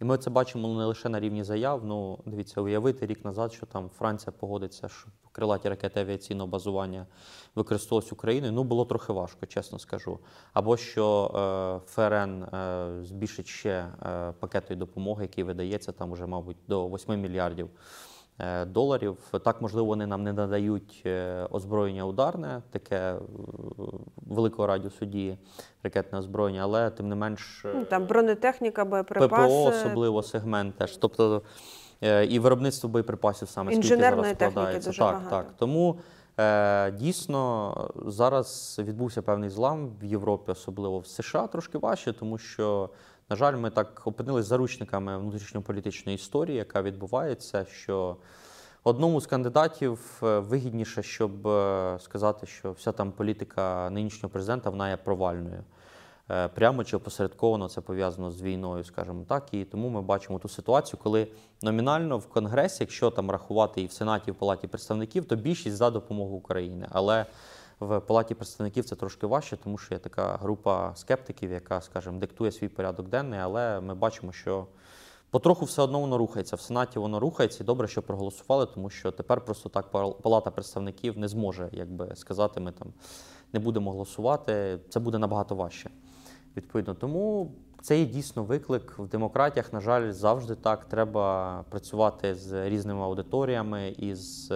[0.02, 1.86] І ми це бачимо не лише на рівні заяв.
[1.86, 7.08] Ну, дивіться, уявити рік назад, що там Франція погодиться, що крилаті ракети авіаційного базування
[7.56, 8.54] використовувалися Україною.
[8.54, 10.20] Ну, було трохи важко, чесно скажу.
[10.54, 11.32] Або що
[11.86, 17.22] е, ФРН е, збільшить ще е, пакетної допомоги, який видається там уже, мабуть, до 8
[17.22, 17.70] мільярдів
[18.68, 19.18] доларів.
[19.44, 23.20] Так, можливо, вони нам не надають е, озброєння ударне, таке е,
[24.28, 25.38] великого радіусу дії
[25.84, 27.66] ракетне озброєння, але тим не менш.
[27.66, 29.44] е, Ну, Там бронетехніка, боєприпаси.
[29.48, 30.98] ППО особливо сегмент теж.
[30.98, 31.42] Тобто
[32.02, 34.90] е, і виробництво боєприпасів саме скільки зараз складається.
[34.90, 35.30] дуже так, багато.
[35.30, 35.46] так.
[35.58, 36.00] Тому
[36.40, 37.74] е, дійсно
[38.06, 42.90] зараз відбувся певний злам в Європі, особливо в США, трошки важче, тому що,
[43.32, 48.18] на жаль, ми так опинились заручниками внутрішньополітичної історії, яка відбувається, що.
[48.84, 54.90] Одному з кандидатів е, вигідніше, щоб е, сказати, що вся там політика нинішнього президента вона
[54.90, 55.64] є провальною.
[56.32, 59.54] Е, Прямо чи опосередковано це пов'язано з війною, скажімо так.
[59.54, 61.28] І тому ми бачимо ту ситуацію, коли
[61.62, 65.76] номінально в Конгресі, якщо там рахувати і в Сенаті, і в Палаті представників, то більшість
[65.76, 66.86] за допомогу Україні.
[66.92, 67.26] Але
[67.82, 72.52] в Палаті представників це трошки важче, тому що є така група скептиків, яка, скажімо, диктує
[72.52, 74.68] свій порядок денний, але ми бачимо, що
[75.32, 76.56] Потроху все одно воно рухається.
[76.56, 80.52] В Сенаті воно рухається, і добре, що проголосували, тому що тепер просто так пал- Палата
[80.52, 82.94] представників не зможе, якби сказати, ми там
[83.54, 84.80] не будемо голосувати.
[84.90, 85.90] Це буде набагато важче.
[86.58, 87.52] Відповідно, тому
[87.82, 89.74] це є дійсно виклик в демократіях.
[89.74, 90.86] На жаль, завжди так.
[90.86, 94.52] Треба працювати з різними аудиторіями, із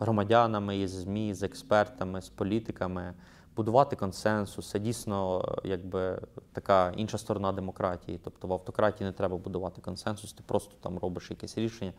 [0.00, 3.14] громадянами, із ЗМІ, з експертами, з політиками
[3.56, 4.70] будувати консенсус.
[4.70, 6.20] Це дійсно е, якби
[6.52, 8.20] така інша сторона демократії.
[8.24, 11.92] Тобто в автократії не треба будувати консенсус, ти просто там робиш якесь рішення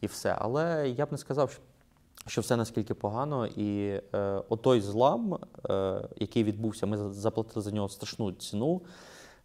[0.00, 0.36] і все.
[0.38, 1.60] Але я б не сказав, що
[2.26, 5.38] що все наскільки погано, і е, отой злам,
[5.70, 8.82] е, який відбувся, ми заплатили за нього страшну ціну.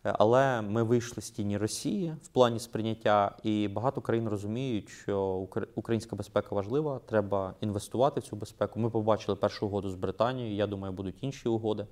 [0.03, 6.15] Але ми вийшли з тіні Росії в плані сприйняття, і багато країн розуміють, що українська
[6.15, 8.79] безпека важлива, треба інвестувати в цю безпеку.
[8.79, 10.55] Ми побачили першу угоду з Британією.
[10.55, 11.87] Я думаю, будуть інші угоди.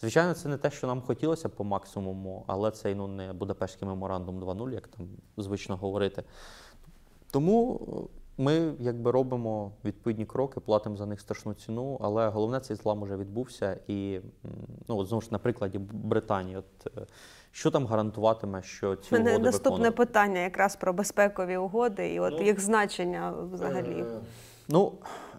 [0.00, 4.40] Звичайно, це не те, що нам хотілося по максимуму, але це ну, не Будапештський меморандум
[4.40, 6.24] 2.0, як там звично говорити.
[7.30, 7.80] Тому
[8.38, 13.16] ми якби робимо відповідні кроки, платимо за них страшну ціну, але головне цей злам уже
[13.16, 13.78] відбувся.
[13.86, 14.20] І
[14.88, 17.06] ну, от знову ж на прикладі Британії, от е,
[17.50, 19.96] що там гарантуватиме, що ці мене угоди наступне виконують?
[19.96, 24.00] питання якраз про безпекові угоди і от Ну, їх значення взагалі.
[24.00, 24.20] Е,
[24.68, 24.92] Ну,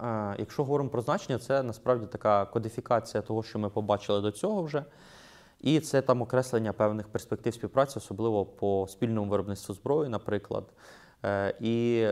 [0.03, 4.63] е, якщо говоримо про значення, це насправді така кодифікація того, що ми побачили до цього
[4.63, 4.83] вже.
[5.61, 10.63] І це там окреслення певних перспектив співпраці, особливо по спільному виробництву зброї, наприклад.
[11.26, 12.05] Е, І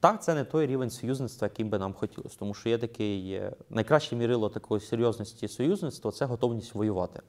[0.00, 3.52] так, це не той рівень союзництва, яким би нам хотілося, тому що є такий е,
[3.70, 7.20] найкраще мірило такої серйозності союзництва це готовність воювати.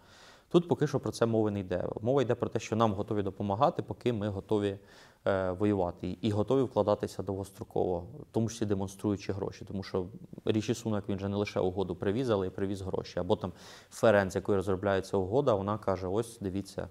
[0.51, 1.87] Тут поки що про це мови не йде.
[2.01, 4.79] Мова йде про те, що нам готові допомагати, поки ми готові
[5.27, 9.65] е, воювати і готові вкладатися довгостроково, в тому числі демонструючи гроші.
[9.65, 10.05] Тому що
[10.45, 13.19] Ріші Сунак він же не лише угоду привіз, але й привіз гроші.
[13.19, 13.53] Або там
[13.89, 16.87] ФРН, з якою розробляється угода, вона каже: ось дивіться,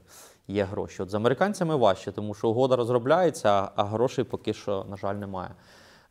[0.49, 1.03] є гроші.
[1.03, 5.51] От з американцями важче, тому що угода розробляється, а грошей поки що, на жаль, немає.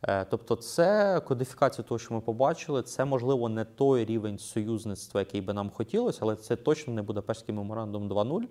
[0.08, 2.82] Е, Тобто, це кодифікація того, що ми побачили.
[2.82, 7.54] Це можливо не той рівень союзництва, який би нам хотілося, але це точно не Будапештський
[7.54, 8.42] меморандум 2.0.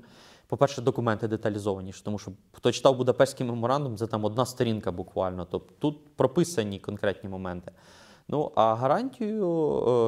[0.48, 5.46] По-перше, документи деталізованіші, тому що хто читав Будапештський меморандум, це там одна сторінка буквально.
[5.46, 7.72] Тобто тут прописані конкретні моменти.
[8.32, 9.48] Ну а гарантію,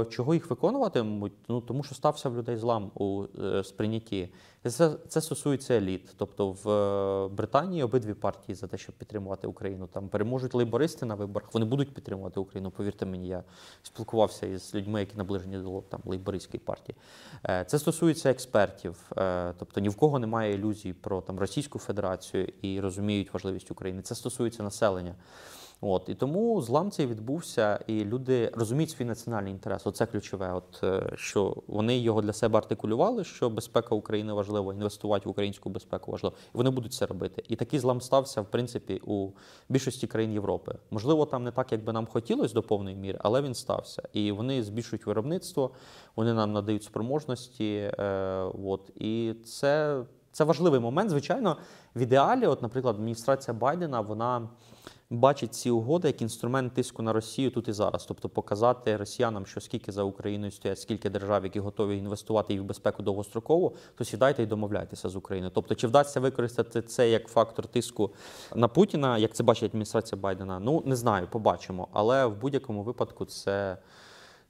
[0.01, 4.29] е, чого їх виконуватимуть, ну тому що стався в людей злам у е, сприйнятті.
[4.67, 6.13] Це, це стосується еліт.
[6.17, 9.87] Тобто в е, Британії обидві партії за те, щоб підтримувати Україну.
[9.87, 11.53] Там переможуть лейбористи на виборах.
[11.53, 12.71] Вони будуть підтримувати Україну.
[12.71, 13.43] Повірте мені, я
[13.83, 16.95] спілкувався із людьми, які наближені до там лейбористської партії.
[17.65, 19.11] Це стосується експертів.
[19.57, 24.01] Тобто ні в кого немає ілюзій про там Російську Федерацію і розуміють важливість України.
[24.01, 25.15] Це стосується населення.
[25.83, 29.87] От і тому злам цей відбувся, і люди розуміють свій національний інтерес.
[29.87, 30.53] Оце ключове.
[30.53, 35.69] От е, що вони його для себе артикулювали, що безпека України важлива, інвестувати в українську
[35.69, 36.35] безпеку важливо.
[36.55, 37.43] І вони будуть це робити.
[37.47, 39.29] І такий злам стався, в принципі, у
[39.69, 40.75] більшості країн Європи.
[40.91, 44.03] Можливо, там не так, як би нам хотілося до повної міри, але він стався.
[44.13, 45.71] І вони збільшують виробництво,
[46.15, 47.91] вони нам надають спроможності.
[47.99, 50.03] Е, от і це.
[50.33, 51.09] Це важливий момент.
[51.09, 51.57] Звичайно,
[51.95, 54.49] в ідеалі, от, наприклад, адміністрація Байдена, вона
[55.11, 59.61] бачить ці угоди як інструмент тиску на Росію тут і зараз, тобто показати росіянам, що
[59.61, 64.43] скільки за Україною стоять, скільки держав, які готові інвестувати і в безпеку довгостроково, то сідайте
[64.43, 65.51] і домовляйтеся з Україною.
[65.55, 68.11] Тобто, чи вдасться використати це як фактор тиску
[68.55, 70.59] на Путіна, як це бачить адміністрація Байдена?
[70.59, 71.87] Ну не знаю, побачимо.
[71.93, 73.77] Але в будь-якому випадку це.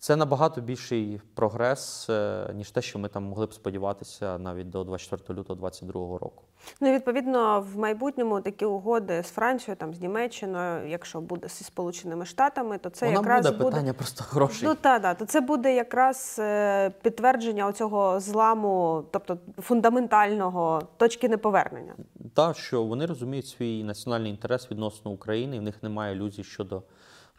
[0.03, 4.83] Це набагато більший прогрес, е, ніж те, що ми там могли б сподіватися навіть до
[4.83, 6.43] 24 лютого 2022 року.
[6.79, 11.63] Ну, і, відповідно, в майбутньому такі угоди з Францією, там з Німеччиною, якщо буде зі
[11.63, 14.67] Сполученими Штатами, то це Вона якраз буде питання просто грошей.
[14.67, 21.93] Ну та да, то це буде якраз е, підтвердження оцього зламу, тобто фундаментального точки неповернення.
[22.33, 26.83] Та що вони розуміють свій національний інтерес відносно України, і в них немає ілюзій щодо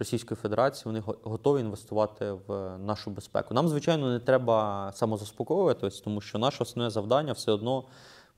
[0.02, 0.82] Російської Федерації.
[0.84, 3.54] Вони готові інвестувати в нашу безпеку.
[3.54, 7.84] Нам, звичайно, не треба самозаспокоюватись, тому що наше основне завдання все одно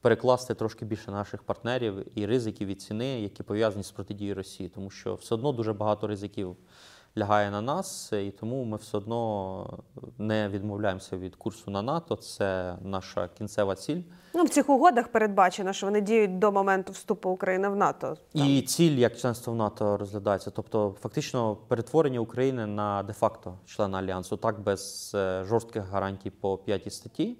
[0.00, 4.90] перекласти трошки більше наших партнерів і ризиків і ціни, які пов'язані з протидією Росії, тому
[4.90, 6.56] що все одно дуже багато ризиків.
[7.18, 9.78] Лягає на нас, і тому ми все одно
[10.18, 12.16] не відмовляємося від курсу на НАТО.
[12.16, 14.00] Це наша кінцева ціль.
[14.34, 18.16] Ну, в цих угодах передбачено, що вони діють до моменту вступу України в НАТО.
[18.32, 18.46] Там.
[18.46, 24.36] І ціль як членство в НАТО розглядається, тобто фактично перетворення України на де-факто члена альянсу,
[24.36, 27.36] так без е, жорстких гарантій по п'ятій статті,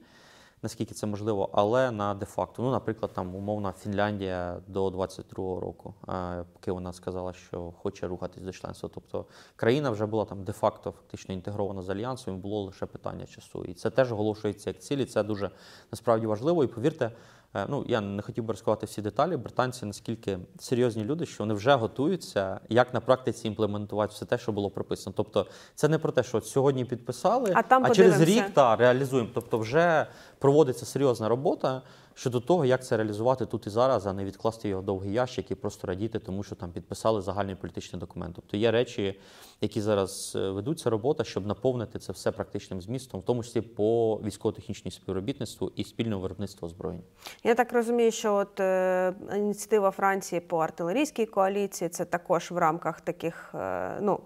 [0.65, 2.63] наскільки це можливо, але на де-факто.
[2.63, 8.43] Ну, наприклад, там умовна Фінляндія до 22-го року, е, поки вона сказала, що хоче рухатись
[8.43, 8.91] до членства.
[8.95, 13.65] Тобто країна вже була там де-факто фактично інтегрована з альянсом, і було лише питання часу.
[13.65, 15.05] І це теж оголошується як цілі.
[15.05, 15.51] це дуже
[15.91, 16.65] насправді важливо.
[16.65, 17.11] І повірте.
[17.55, 19.37] Е, Ну, я не хотів би розкривати всі деталі.
[19.37, 24.53] Британці наскільки серйозні люди, що вони вже готуються, як на практиці імплементувати все те, що
[24.53, 25.15] було прописано.
[25.17, 28.77] Тобто, це не про те, що от сьогодні підписали, А там а через рік та
[28.77, 29.29] реалізуємо.
[29.35, 30.07] Тобто, вже
[30.39, 31.83] проводиться серйозна робота.
[32.15, 35.55] Щодо того, як це реалізувати тут і зараз, а не відкласти його довгий ящик і
[35.55, 38.33] просто радіти, тому що там підписали загальний політичний документ.
[38.37, 39.21] Тобто є речі,
[39.61, 44.21] які зараз е, ведуться робота, щоб наповнити це все практичним змістом, в тому числі по
[44.25, 47.03] військово-технічній співробітництву і спільному виробництву озброєнь.
[47.45, 53.01] Я так розумію, що от е, ініціатива Франції по артилерійській коаліції це також в рамках
[53.01, 54.21] таких е, ну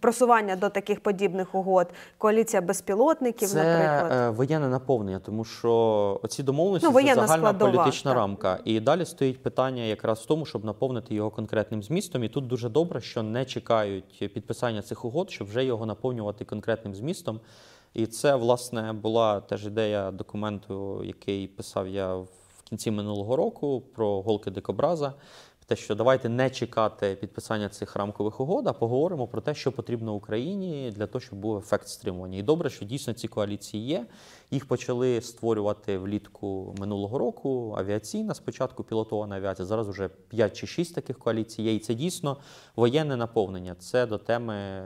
[0.00, 1.88] просування до таких подібних угод.
[2.18, 4.12] Коаліція безпілотників, Це наприклад.
[4.22, 8.18] е, воєнне наповнення, тому що оці домовленості Ну, це воєнна загальна складова, політична так.
[8.18, 8.60] рамка.
[8.64, 12.24] І далі стоїть питання якраз в тому, щоб наповнити його конкретним змістом.
[12.24, 16.94] І тут дуже добре, що не чекають підписання цих угод, щоб вже його наповнювати конкретним
[16.94, 17.40] змістом.
[17.94, 22.28] І це, власне, була теж ідея документу, який писав я в
[22.64, 25.12] кінці минулого року про голки дикобраза.
[25.68, 30.14] Те, що давайте не чекати підписання цих рамкових угод, а поговоримо про те, що потрібно
[30.14, 32.38] Україні для того, щоб був ефект стримування.
[32.38, 34.06] І добре, що дійсно ці коаліції є.
[34.50, 37.74] Їх почали створювати влітку минулого року.
[37.78, 39.66] Авіаційна, спочатку пілотована авіація.
[39.66, 41.74] Зараз вже 5 чи 6 таких коаліцій є.
[41.74, 42.36] І це дійсно
[42.76, 43.74] воєнне наповнення.
[43.78, 44.82] Це до теми.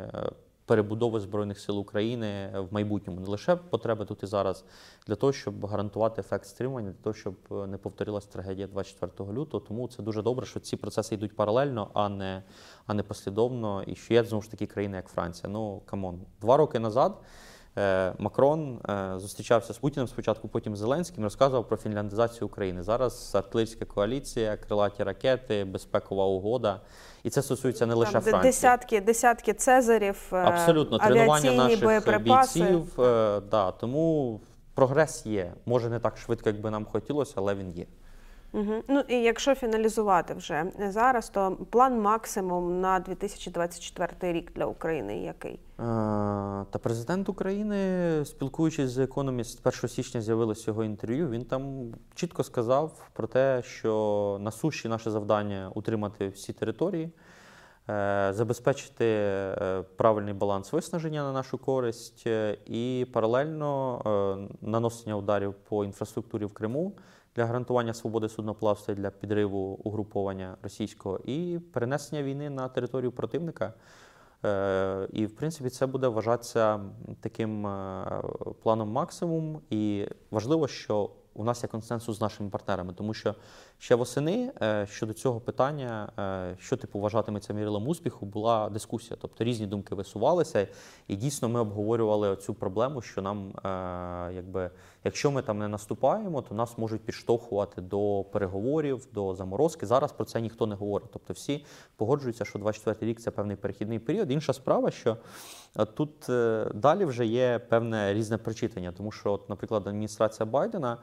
[0.70, 4.64] Перебудови збройних сил України в майбутньому не лише потреби тут і зараз
[5.06, 9.64] для того, щоб гарантувати ефект стримування, для того, щоб е, не повторилась трагедія 24 лютого.
[9.68, 12.42] Тому це дуже добре, що ці процеси йдуть паралельно, а не,
[12.86, 13.82] а не послідовно.
[13.82, 15.52] І що є знову ж такі країни, як Франція.
[15.52, 17.18] Ну камон, два роки назад.
[17.78, 22.82] Е, Макрон е, зустрічався з Путіним спочатку, потім з Зеленським, розказував про фінляндизацію України.
[22.82, 26.80] Зараз артилерійська коаліція, крилаті ракети, безпекова угода.
[27.22, 28.42] І це стосується не лише Там Франції.
[28.52, 32.60] десятки, десятки цезарів, е, Абсолютно, тренування наших боєприпаси.
[32.60, 32.92] бійців.
[33.50, 34.40] Да, тому
[34.74, 35.52] прогрес є.
[35.66, 37.86] Може не так швидко, як би нам хотілося, але він є.
[38.52, 38.74] Угу.
[38.88, 45.52] Ну і якщо фіналізувати вже зараз, то план максимум на 2024 рік для України який?
[45.52, 45.82] Е,
[46.70, 51.28] Та президент України, спілкуючись з Economist, 1 січня з'явилось його інтерв'ю.
[51.28, 57.10] Він там чітко сказав про те, що на суші наше завдання утримати всі території,
[57.90, 62.26] е, забезпечити е, правильний баланс виснаження на нашу користь
[62.66, 66.92] і паралельно наносення ударів по інфраструктурі в Криму
[67.36, 73.74] для гарантування свободи судноплавства і для підриву угруповання російського і перенесення війни на територію противника.
[74.44, 76.80] Е, І, в принципі, це буде вважатися
[77.20, 78.22] таким е,
[78.62, 79.60] планом максимум.
[79.70, 81.10] І важливо, що
[81.40, 83.34] у нас є консенсус з нашими партнерами, тому що
[83.78, 89.16] ще восени е, щодо цього питання, е, що типу вважатиметься мірилом успіху, була дискусія.
[89.20, 90.68] Тобто різні думки висувалися,
[91.08, 94.70] і дійсно ми обговорювали цю проблему, що нам, е, якби,
[95.04, 99.86] якщо ми там не наступаємо, то нас можуть підштовхувати до переговорів, до заморозки.
[99.86, 101.08] Зараз про це ніхто не говорить.
[101.12, 101.64] Тобто всі
[101.96, 104.30] погоджуються, що 24 рік це певний перехідний період.
[104.30, 105.16] Інша справа, що
[105.94, 106.12] тут
[106.74, 110.98] далі вже є певне різне прочитання, тому що, от, наприклад, адміністрація Байдена.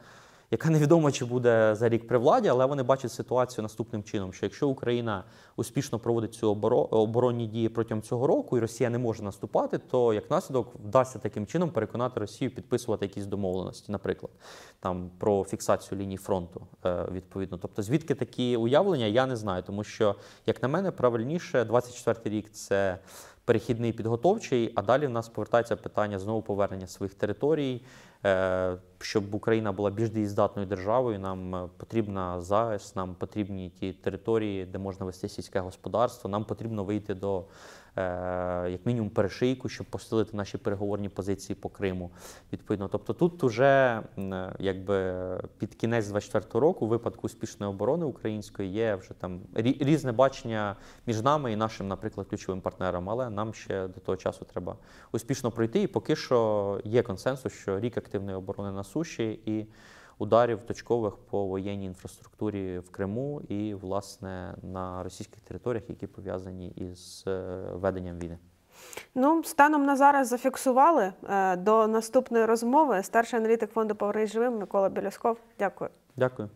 [0.52, 4.46] Яка невідомо чи буде за рік при владі, але вони бачать ситуацію наступним чином: що
[4.46, 5.24] якщо Україна
[5.56, 6.52] успішно проводить цю
[6.92, 11.46] оборонні дії протягом цього року, і Росія не може наступати, то як наслідок вдасться таким
[11.48, 14.32] чином переконати Росію підписувати якісь домовленості, наприклад,
[14.80, 16.68] там про фіксацію ліній фронту.
[16.86, 21.66] е, Відповідно, тобто звідки такі уявлення, я не знаю, тому що, як на мене, правильніше
[21.66, 23.00] 24 рік це
[23.48, 27.82] перехідний підготовчий, а далі в нас повертається питання знову повернення своїх територій.
[28.26, 34.66] Е, Щоб Україна була більш дієздатною державою, нам е, потрібна ЗАЕС, нам потрібні ті території,
[34.66, 36.30] де можна вести сільське господарство.
[36.30, 37.44] Нам потрібно вийти до
[38.72, 42.12] як мінімум перешийку, щоб посилити наші переговорні позиції по Криму.
[42.54, 44.02] Відповідно, тобто тут уже
[44.60, 45.16] якби
[45.58, 50.76] під кінець 24 року, в випадку успішної оборони української, є вже там різне бачення
[51.06, 53.10] між нами і нашим, наприклад, ключовим партнером.
[53.10, 54.76] Але нам ще до того часу треба
[55.12, 55.82] успішно пройти.
[55.82, 59.66] І поки що є консенсус, що рік активної оборони на суші і
[60.18, 67.24] ударів точкових по воєнній інфраструктурі в Криму і, власне, на російських територіях, які пов'язані із
[67.28, 68.38] е, веденням війни.
[69.16, 73.04] Ну, станом на зараз зафіксували Е, до наступної розмови.
[73.04, 75.38] Старший аналітик фонду «Повернись живим Микола Білясков.
[75.60, 75.90] Дякую.
[76.16, 76.50] Дякую.